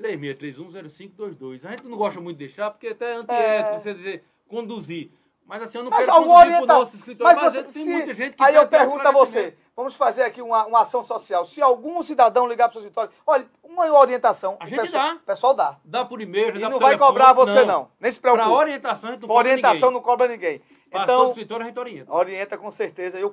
[0.00, 1.64] 36310522.
[1.64, 3.16] A gente não gosta muito de deixar, porque até é É.
[3.16, 5.10] antiético você dizer conduzir.
[5.46, 6.66] Mas assim, eu não Mas quero conduzir orienta...
[6.66, 7.36] nosso escritório.
[7.36, 10.22] Mas Mas, você, tem se- muita gente que Aí eu pergunto a você, vamos fazer
[10.22, 11.44] aqui uma, uma ação social.
[11.44, 14.56] Se algum cidadão ligar para o seu escritório, olha, uma orientação.
[14.58, 15.14] A o gente pessoal, dá.
[15.16, 15.76] O pessoal dá.
[15.84, 17.10] Dá por e-mail, E dá não vai telefone.
[17.10, 17.90] cobrar você, não.
[18.00, 18.42] Nem se preocupe.
[18.46, 19.92] Para orientação, a gente não cobra orientação ninguém.
[19.94, 20.62] não cobra ninguém.
[20.90, 22.12] Passou do Então, escritório, a gente orienta.
[22.14, 23.18] orienta com certeza.
[23.18, 23.28] Eu